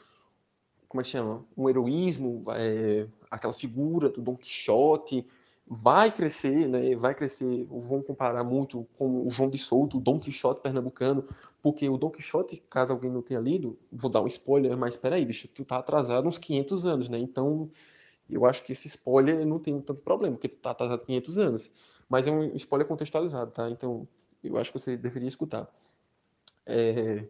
[0.88, 1.44] como é que chama?
[1.54, 5.26] Um heroísmo, é, aquela figura do Dom Quixote,
[5.66, 6.96] vai crescer, né?
[6.96, 7.66] Vai crescer.
[7.68, 11.28] Vamos comparar muito com o João de Souto, o Dom Quixote pernambucano,
[11.60, 15.16] porque o Dom Quixote, caso alguém não tenha lido, vou dar um spoiler, mas espera
[15.16, 17.18] aí, bicho, tu tá atrasado uns 500 anos, né?
[17.18, 17.70] Então,
[18.28, 21.72] eu acho que esse spoiler não tem tanto problema, porque tá atrasado 500 anos.
[22.08, 23.68] Mas é um spoiler contextualizado, tá?
[23.68, 24.06] Então,
[24.42, 25.68] eu acho que você deveria escutar.
[26.64, 27.24] É...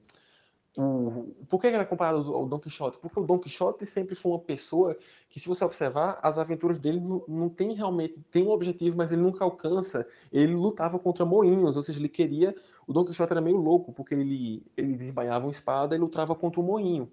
[0.77, 1.35] O...
[1.49, 2.99] Por que era comparado ao Don Quixote?
[2.99, 4.97] Porque o Don Quixote sempre foi uma pessoa
[5.29, 9.11] que, se você observar, as aventuras dele não, não tem realmente tem um objetivo, mas
[9.11, 10.07] ele nunca alcança.
[10.31, 12.55] Ele lutava contra moinhos, ou seja, ele queria.
[12.87, 16.61] O Don Quixote era meio louco, porque ele, ele desembainhava uma espada e lutava contra
[16.61, 17.11] um moinho.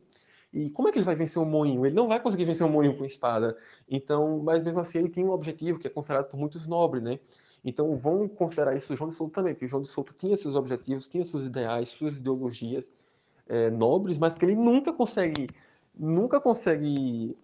[0.54, 1.86] E como é que ele vai vencer o moinho?
[1.86, 3.58] Ele não vai conseguir vencer o moinho com espada.
[3.90, 7.20] Então, mas mesmo assim ele tem um objetivo que é considerado por muitos nobre, né?
[7.66, 10.36] Então vão considerar isso o João de Souto também, porque o João de Souto tinha
[10.36, 12.94] seus objetivos, tinha seus ideais, suas ideologias
[13.48, 15.48] é, nobres, mas que ele nunca consegue,
[15.98, 17.36] nunca consegue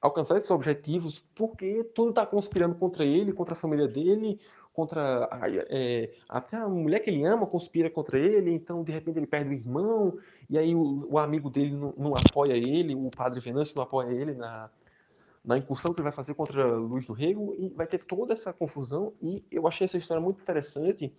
[0.00, 4.38] alcançar esses objetivos porque tudo está conspirando contra ele, contra a família dele,
[4.74, 5.28] contra
[5.70, 9.50] é, até a mulher que ele ama conspira contra ele, então de repente ele perde
[9.50, 10.18] o irmão,
[10.50, 14.12] e aí o, o amigo dele não, não, apoia ele, o padre Venâncio não apoia
[14.12, 14.68] ele na,
[15.44, 18.52] na incursão que ele vai fazer contra Luiz do Rego, e vai ter toda essa
[18.52, 21.14] confusão, e eu achei essa história muito interessante,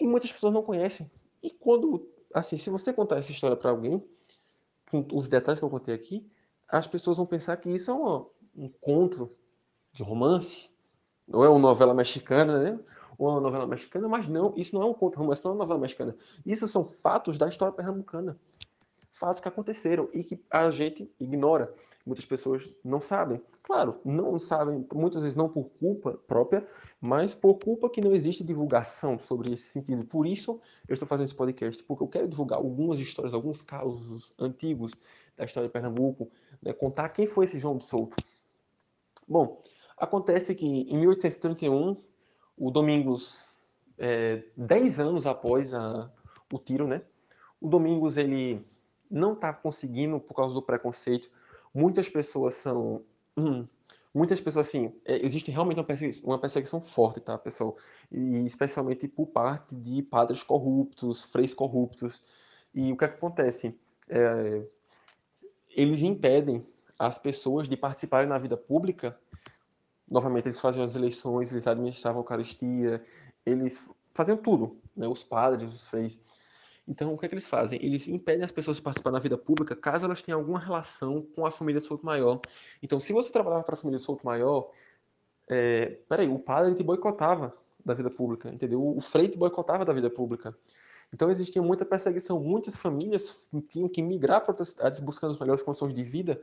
[0.00, 1.06] e muitas pessoas não conhecem.
[1.42, 4.02] E quando, assim, se você contar essa história para alguém,
[4.90, 6.26] com os detalhes que eu contei aqui,
[6.66, 7.94] as pessoas vão pensar que isso é
[8.56, 9.30] um conto
[9.92, 10.73] de romance,
[11.32, 12.78] ou é uma novela mexicana, né?
[13.16, 15.54] Ou é uma novela mexicana, mas não, isso não é um conto romance, não é
[15.54, 16.16] uma novela mexicana.
[16.44, 18.36] Isso são fatos da história pernambucana.
[19.10, 21.72] Fatos que aconteceram e que a gente ignora.
[22.04, 23.40] Muitas pessoas não sabem.
[23.62, 26.66] Claro, não sabem, muitas vezes não por culpa própria,
[27.00, 30.04] mas por culpa que não existe divulgação sobre esse sentido.
[30.04, 34.34] Por isso eu estou fazendo esse podcast, porque eu quero divulgar algumas histórias, alguns causos
[34.38, 34.92] antigos
[35.34, 36.74] da história de Pernambuco, né?
[36.74, 38.16] contar quem foi esse João de Souto.
[39.26, 39.62] Bom,
[39.96, 41.96] Acontece que em 1831,
[42.56, 43.46] o Domingos,
[43.98, 46.10] é, dez anos após a,
[46.52, 47.02] o tiro, né?
[47.60, 48.64] O Domingos ele
[49.10, 51.30] não está conseguindo por causa do preconceito.
[51.72, 53.02] Muitas pessoas são,
[53.36, 53.66] hum,
[54.12, 57.76] muitas pessoas assim, é, existe realmente uma perseguição, uma perseguição, forte, tá, pessoal?
[58.10, 62.20] E especialmente por parte de padres corruptos, freis corruptos.
[62.74, 63.78] E o que, é que acontece?
[64.08, 64.64] É,
[65.70, 66.66] eles impedem
[66.98, 69.18] as pessoas de participarem na vida pública.
[70.14, 73.02] Novamente, eles faziam as eleições, eles administravam a Eucaristia,
[73.44, 75.08] eles faziam tudo, né?
[75.08, 76.20] os padres, os freis.
[76.86, 77.84] Então, o que é que eles fazem?
[77.84, 81.44] Eles impedem as pessoas de participar da vida pública caso elas tenham alguma relação com
[81.44, 82.40] a família Souto Maior.
[82.80, 84.70] Então, se você trabalhava para a família Souto Maior,
[85.48, 87.52] é, peraí, o padre te boicotava
[87.84, 88.96] da vida pública, entendeu?
[88.96, 90.56] O freio te boicotava da vida pública.
[91.12, 92.38] Então, existia muita perseguição.
[92.38, 96.40] Muitas famílias tinham que migrar para outras cidades buscando as melhores condições de vida,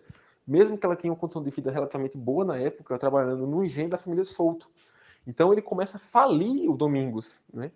[0.48, 3.90] mesmo que ela tenha uma condição de vida relativamente boa na época, trabalhando no engenho
[3.90, 4.70] da família Souto.
[5.26, 7.72] Então, ele começa a falir o Domingos, né?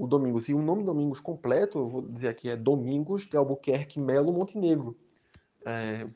[0.00, 0.48] o Domingos.
[0.48, 4.96] E o nome Domingos completo, eu vou dizer aqui, é Domingos de Albuquerque Melo Montenegro.
[5.64, 6.08] É...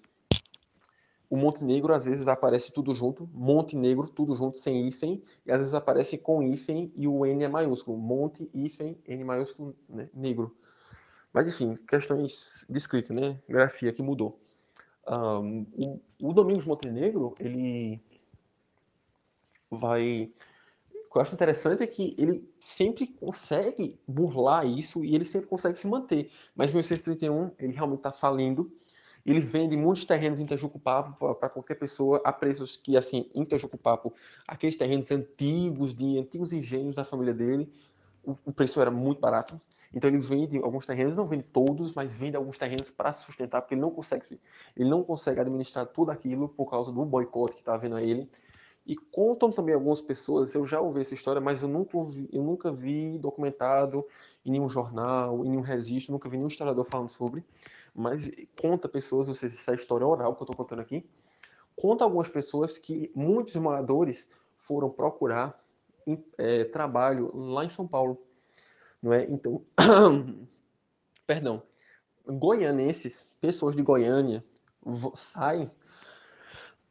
[1.28, 5.74] O Montenegro às vezes aparece tudo junto, Montenegro tudo junto, sem hífen, e às vezes
[5.74, 7.98] aparece com hífen e o N é maiúsculo.
[7.98, 10.08] Monte, hífen, N maiúsculo, né?
[10.14, 10.56] negro.
[11.30, 13.38] Mas enfim, questões de escrita, né?
[13.46, 14.40] Grafia que mudou.
[15.08, 18.00] Um, o, o Domingos Montenegro, ele
[19.70, 20.32] vai
[21.14, 25.78] que eu acho interessante é que ele sempre consegue burlar isso e ele sempre consegue
[25.78, 26.28] se manter.
[26.56, 28.72] Mas em 1931 ele realmente está falindo.
[29.24, 34.12] Ele vende muitos terrenos em Itajucupapo para qualquer pessoa a preços que, assim, em Itajucupapo,
[34.46, 37.72] aqueles terrenos antigos, de antigos engenhos da família dele,
[38.24, 39.58] o, o preço era muito barato.
[39.94, 43.62] Então ele vende alguns terrenos, não vende todos, mas vende alguns terrenos para se sustentar,
[43.62, 44.40] porque ele não consegue,
[44.76, 48.28] ele não consegue administrar tudo aquilo por causa do boicote que está havendo a ele.
[48.86, 51.96] E contam também algumas pessoas, eu já ouvi essa história, mas eu nunca,
[52.30, 54.04] eu nunca vi documentado
[54.44, 57.42] em nenhum jornal, em nenhum registro, nunca vi nenhum historiador falando sobre.
[57.94, 58.30] Mas
[58.60, 61.08] conta pessoas, não sei se é história oral que eu estou contando aqui,
[61.76, 65.58] conta algumas pessoas que muitos moradores foram procurar
[66.36, 68.20] é, trabalho lá em São Paulo.
[69.04, 69.24] Não é?
[69.24, 69.60] Então,
[71.26, 71.62] perdão,
[72.26, 74.42] goianenses, pessoas de Goiânia,
[75.14, 75.70] saem,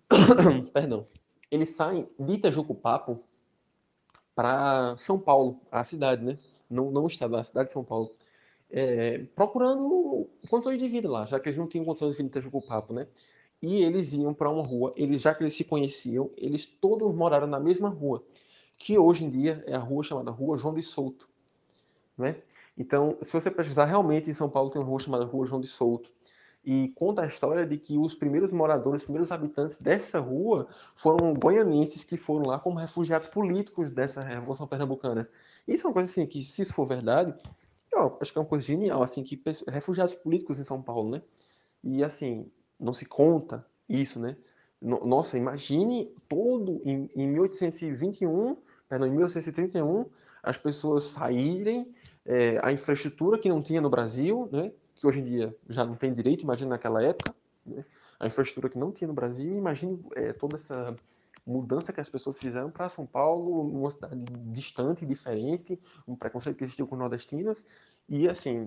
[0.71, 1.07] perdão,
[1.49, 3.19] eles saem de Itajucupapo
[4.35, 6.37] para São Paulo, a cidade, né?
[6.69, 8.15] Não, não o estado, a cidade de São Paulo.
[8.69, 12.29] É, procurando condições de vida lá, já que eles não tinham condições de vida em
[12.29, 13.07] Itajucupapo, né?
[13.59, 17.47] E eles iam para uma rua, eles já que eles se conheciam, eles todos moraram
[17.47, 18.23] na mesma rua,
[18.77, 21.32] que hoje em dia é a rua chamada Rua João de Souto,
[22.17, 22.35] né?
[22.77, 25.67] Então, se você pesquisar, realmente em São Paulo tem uma rua chamada Rua João de
[25.67, 26.11] Souto
[26.65, 31.33] e conta a história de que os primeiros moradores, os primeiros habitantes dessa rua foram
[31.33, 35.29] goianenses que foram lá como refugiados políticos dessa Revolução Pernambucana.
[35.67, 37.35] Isso é uma coisa assim que, se isso for verdade,
[37.91, 41.21] eu acho que é uma coisa genial, assim, que refugiados políticos em São Paulo, né?
[41.83, 42.49] E assim,
[42.79, 44.35] não se conta isso, né?
[44.81, 48.57] Nossa, imagine todo em, em 1821,
[48.89, 50.05] perdão, em 1831,
[50.41, 51.93] as pessoas saírem,
[52.25, 54.71] é, a infraestrutura que não tinha no Brasil, né?
[54.95, 57.85] que hoje em dia já não tem direito, imagina naquela época, né?
[58.19, 60.95] a infraestrutura que não tinha no Brasil, imagine é, toda essa
[61.45, 66.63] mudança que as pessoas fizeram para São Paulo, uma cidade distante, diferente, um preconceito que
[66.63, 67.65] existiu com nordestinos,
[68.07, 68.65] e assim,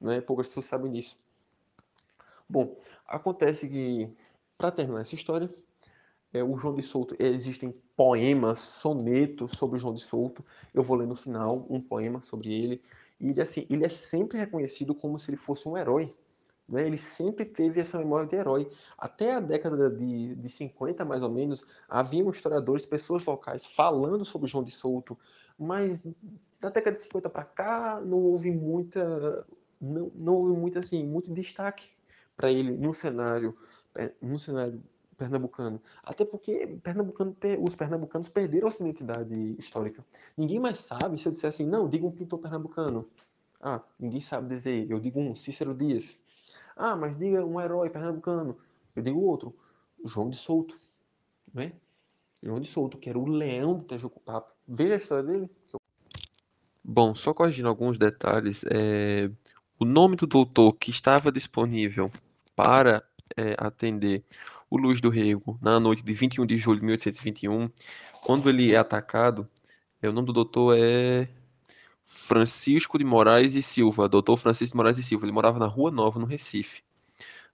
[0.00, 1.18] né, poucas pessoas sabem disso.
[2.48, 2.76] Bom,
[3.06, 4.12] acontece que,
[4.58, 5.48] para terminar essa história,
[6.32, 10.96] é, o João de Souto, existem poemas, sonetos sobre o João de Souto, eu vou
[10.96, 12.82] ler no final um poema sobre ele,
[13.20, 16.12] e ele, assim, ele é sempre reconhecido como se ele fosse um herói.
[16.68, 16.86] Né?
[16.86, 18.68] Ele sempre teve essa memória de herói.
[18.98, 24.48] Até a década de, de 50, mais ou menos, haviam historiadores, pessoas locais, falando sobre
[24.48, 25.16] João de Souto,
[25.58, 26.02] mas
[26.60, 29.46] da década de 50 para cá não houve muita
[29.80, 31.88] não, não houve muito assim muito destaque
[32.36, 33.56] para ele no cenário
[33.96, 34.82] é, no cenário
[35.16, 35.80] pernambucano.
[36.02, 40.04] Até porque pernambucano, os pernambucanos perderam a sua identidade histórica.
[40.36, 43.08] Ninguém mais sabe se eu disser assim, não, diga um pintor pernambucano.
[43.60, 44.90] Ah, ninguém sabe dizer.
[44.90, 46.20] Eu digo um, Cícero Dias.
[46.76, 48.56] Ah, mas diga um herói pernambucano.
[48.94, 49.54] Eu digo outro,
[50.04, 50.76] João de Souto.
[51.54, 51.72] Né?
[52.42, 54.52] João de Souto, que era o leão do Tejucupapo.
[54.66, 55.50] Veja a história dele.
[56.82, 59.30] Bom, só corrigindo alguns detalhes, é...
[59.78, 62.10] o nome do doutor que estava disponível
[62.56, 63.04] para
[63.36, 64.24] é, atender
[64.72, 67.68] o Luiz do Rego na noite de 21 de julho de 1821,
[68.24, 69.46] quando ele é atacado,
[70.00, 71.28] é, o nome do doutor é
[72.06, 75.26] Francisco de Moraes e Silva, doutor Francisco de Moraes e Silva.
[75.26, 76.82] Ele morava na Rua Nova, no Recife.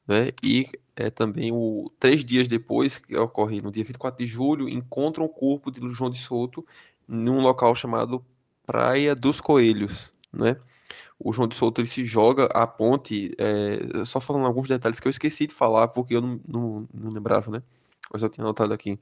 [0.06, 0.30] Né?
[0.40, 5.24] E é, também, o, três dias depois, que ocorre no dia 24 de julho, encontram
[5.24, 6.64] o corpo de João de Souto
[7.08, 8.24] num local chamado
[8.64, 10.12] Praia dos Coelhos.
[10.32, 10.56] Né?
[11.18, 15.08] O João de Souto ele se joga a ponte, é, só falando alguns detalhes que
[15.08, 17.62] eu esqueci de falar porque eu não, não, não lembrava, né?
[18.12, 18.98] Mas eu tinha anotado aqui.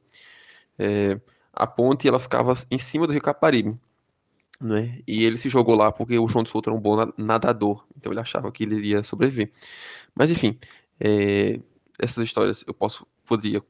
[0.79, 1.21] É,
[1.53, 3.79] a ponte ela ficava em cima do Rio Caparibe,
[4.61, 5.01] né?
[5.07, 8.13] E ele se jogou lá porque o João de Souto era um bom nadador, então
[8.13, 9.53] ele achava que ele iria sobreviver.
[10.15, 10.59] Mas enfim,
[11.01, 11.61] É,
[12.01, 13.63] essas histórias eu posso, poderia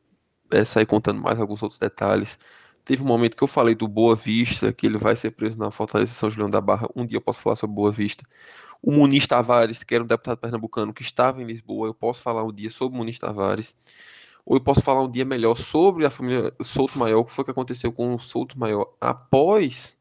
[0.53, 2.39] é, sair contando mais alguns outros detalhes.
[2.87, 5.73] Teve um momento que eu falei do Boa Vista, que ele vai ser preso na
[5.73, 6.89] Fortaleza de São Julião da Barra.
[6.95, 8.25] Um dia eu posso falar sobre Boa Vista.
[8.81, 12.45] O Muniz Tavares, que era um deputado pernambucano que estava em Lisboa, eu posso falar
[12.45, 13.75] um dia sobre o Muniz Tavares.
[14.45, 17.45] Ou eu posso falar um dia melhor sobre a família Souto Maior, o que foi
[17.45, 19.93] que aconteceu com o Souto Maior após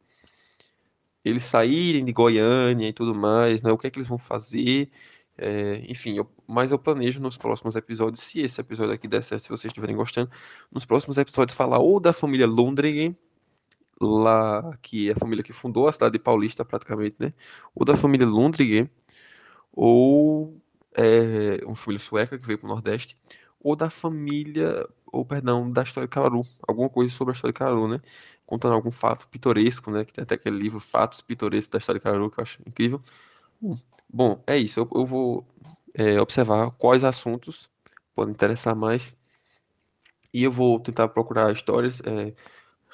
[1.23, 3.71] eles saírem de Goiânia e tudo mais, né?
[3.71, 4.91] O que é que eles vão fazer?
[5.38, 9.43] É, enfim, eu, mas eu planejo nos próximos episódios, se esse episódio aqui der certo,
[9.43, 10.31] se vocês estiverem gostando,
[10.71, 13.15] nos próximos episódios falar ou da família Lundgren,
[13.99, 17.33] lá que é a família que fundou a cidade de Paulista praticamente, né?
[17.73, 18.89] Ou da família Lundgren,
[19.73, 20.61] ou
[20.93, 23.17] é, uma família sueca que veio para o Nordeste,
[23.59, 27.59] ou da família, ou perdão, da história de Caruaru, alguma coisa sobre a história de
[27.59, 28.01] Caruaru, né?
[28.45, 30.05] Contando algum fato pitoresco, né?
[30.05, 33.01] Que tem até aquele livro Fatos Pitorescos da História de Caruaru, que eu acho incrível.
[34.16, 34.80] Bom, é isso.
[34.80, 35.45] Eu, eu vou
[35.93, 37.70] é, observar quais assuntos
[38.16, 39.13] podem interessar mais
[40.34, 42.34] e eu vou tentar procurar histórias, é,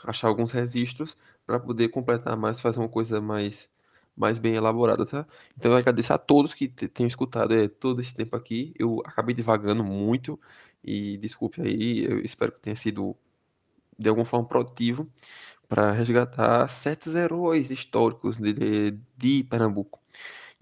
[0.03, 3.69] achar alguns registros para poder completar mais, fazer uma coisa mais,
[4.17, 5.27] mais bem elaborada, tá?
[5.57, 8.73] Então eu agradeço a todos que tenham escutado é, todo esse tempo aqui.
[8.79, 10.39] Eu acabei devagando muito
[10.83, 13.15] e desculpe aí, eu espero que tenha sido
[13.97, 15.07] de alguma forma produtivo
[15.69, 19.99] para resgatar certos heróis históricos de, de, de Pernambuco.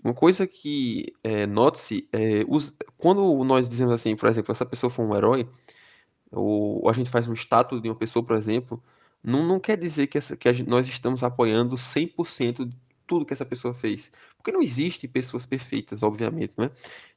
[0.04, 2.44] Uma coisa que é, note-se, é,
[2.98, 5.50] quando nós dizemos assim, por exemplo, essa pessoa foi um herói,
[6.32, 8.82] ou, ou a gente faz um status de uma pessoa, por exemplo,
[9.24, 13.46] não, não quer dizer que, essa, que nós estamos apoiando 100% de tudo que essa
[13.46, 14.12] pessoa fez.
[14.40, 16.72] Porque não existe pessoas perfeitas, obviamente, né?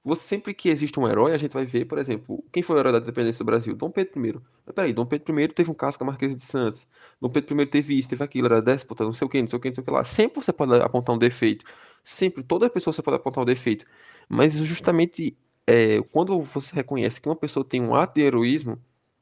[0.04, 2.78] Você, sempre que existe um herói, a gente vai ver, por exemplo, quem foi o
[2.80, 3.76] herói da independência do Brasil?
[3.76, 4.40] Dom Pedro I.
[4.66, 6.84] Mas peraí, Dom Pedro I teve um casca Marquês de Santos.
[7.20, 9.56] Dom Pedro I teve isso, teve aquilo, era déspota, não sei o que, não sei
[9.56, 10.02] o que, não sei o que lá.
[10.02, 11.64] Sempre você pode apontar um defeito.
[12.02, 13.86] Sempre, toda pessoa você pode apontar um defeito.
[14.28, 18.78] Mas justamente é, quando você reconhece que uma pessoa tem um ato de heroísmo,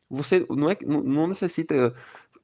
[0.08, 1.94] você não, é, não, não necessita.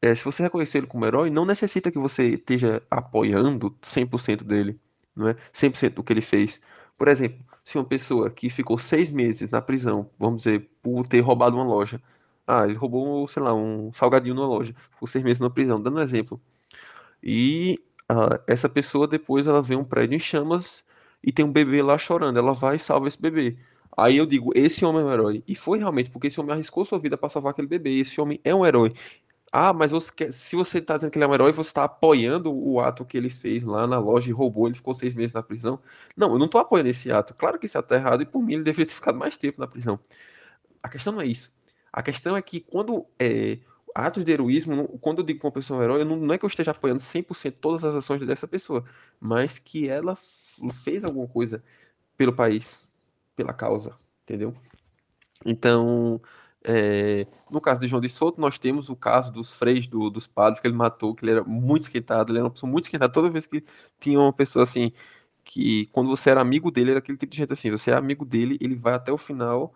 [0.02, 4.78] É, se você reconhecer ele como herói, não necessita que você esteja apoiando 100% dele,
[5.17, 5.37] não é?
[5.53, 6.61] 100% do que ele fez.
[6.99, 11.21] Por exemplo, se uma pessoa que ficou seis meses na prisão, vamos dizer, por ter
[11.21, 12.01] roubado uma loja,
[12.47, 15.99] ah, ele roubou, sei lá, um salgadinho numa loja, ficou seis meses na prisão, dando
[15.99, 16.41] um exemplo.
[17.23, 20.85] E ah, essa pessoa depois ela vê um prédio em chamas
[21.23, 22.39] e tem um bebê lá chorando.
[22.39, 23.57] Ela vai e salva esse bebê.
[23.97, 25.43] Aí eu digo, esse homem é um herói.
[25.49, 27.99] E foi realmente, porque esse homem arriscou sua vida para salvar aquele bebê.
[27.99, 28.93] Esse homem é um herói.
[29.59, 31.84] Ah, mas você quer, se você está dizendo que ele é um herói, você está
[31.84, 35.32] apoiando o ato que ele fez lá na loja e roubou, ele ficou seis meses
[35.32, 35.80] na prisão.
[36.14, 37.32] Não, eu não estou apoiando esse ato.
[37.32, 39.59] Claro que esse ato é errado e por mim ele deveria ter ficado mais tempo
[39.59, 39.98] na prisão.
[40.82, 41.50] A questão não é isso.
[41.90, 43.59] A questão é que quando é,
[43.94, 46.38] atos de heroísmo, quando eu digo que uma pessoa é um herói, não, não é
[46.38, 48.84] que eu esteja apoiando 100% todas as ações dessa pessoa,
[49.18, 50.18] mas que ela
[50.84, 51.64] fez alguma coisa
[52.14, 52.86] pelo país,
[53.34, 54.52] pela causa, entendeu?
[55.46, 56.20] Então,
[56.69, 60.27] é, no caso de João de Souto, nós temos o caso dos freis do, dos
[60.27, 63.12] padres que ele matou, que ele era muito esquentado, ele era uma pessoa muito esquentada.
[63.12, 63.62] Toda vez que
[64.01, 64.91] tinha uma pessoa assim,
[65.45, 68.25] que quando você era amigo dele, era aquele tipo de gente assim, você é amigo
[68.25, 69.73] dele, ele vai até o final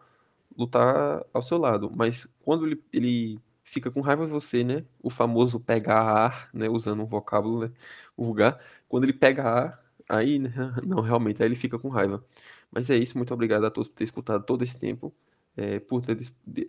[0.56, 1.92] lutar ao seu lado.
[1.94, 4.84] Mas quando ele, ele fica com raiva de você, né?
[5.02, 6.68] O famoso pegar ar, né?
[6.68, 7.72] Usando um vocábulo né?
[8.16, 8.60] vulgar.
[8.88, 10.50] Quando ele pega ar, aí, né?
[10.84, 12.24] não, realmente, aí ele fica com raiva.
[12.70, 15.12] Mas é isso, muito obrigado a todos por ter escutado todo esse tempo,
[15.60, 16.18] é, por ter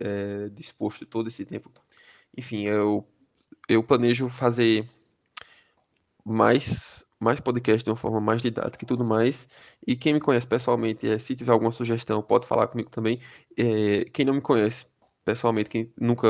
[0.00, 1.70] é, disposto todo esse tempo.
[2.36, 3.06] Enfim, eu,
[3.68, 4.88] eu planejo fazer
[6.24, 9.48] mais mais podcast de uma forma mais didática e tudo mais.
[9.86, 13.20] E quem me conhece pessoalmente, é, se tiver alguma sugestão, pode falar comigo também.
[13.56, 14.86] É, quem não me conhece,
[15.24, 16.28] pessoalmente, quem nunca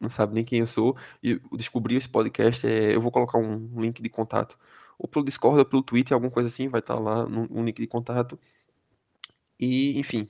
[0.00, 3.80] não sabe nem quem eu sou, e descobrir esse podcast, é, eu vou colocar um
[3.80, 4.58] link de contato,
[4.98, 7.86] ou pelo Discord, ou pelo Twitter, alguma coisa assim, vai estar lá um link de
[7.86, 8.38] contato.
[9.58, 10.28] E, enfim,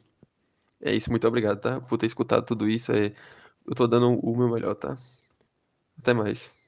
[0.84, 1.10] é isso.
[1.10, 1.80] Muito obrigado, tá?
[1.80, 2.92] Por ter escutado tudo isso.
[2.92, 3.14] É,
[3.66, 4.98] eu tô dando o meu melhor, tá?
[5.98, 6.63] Até mais.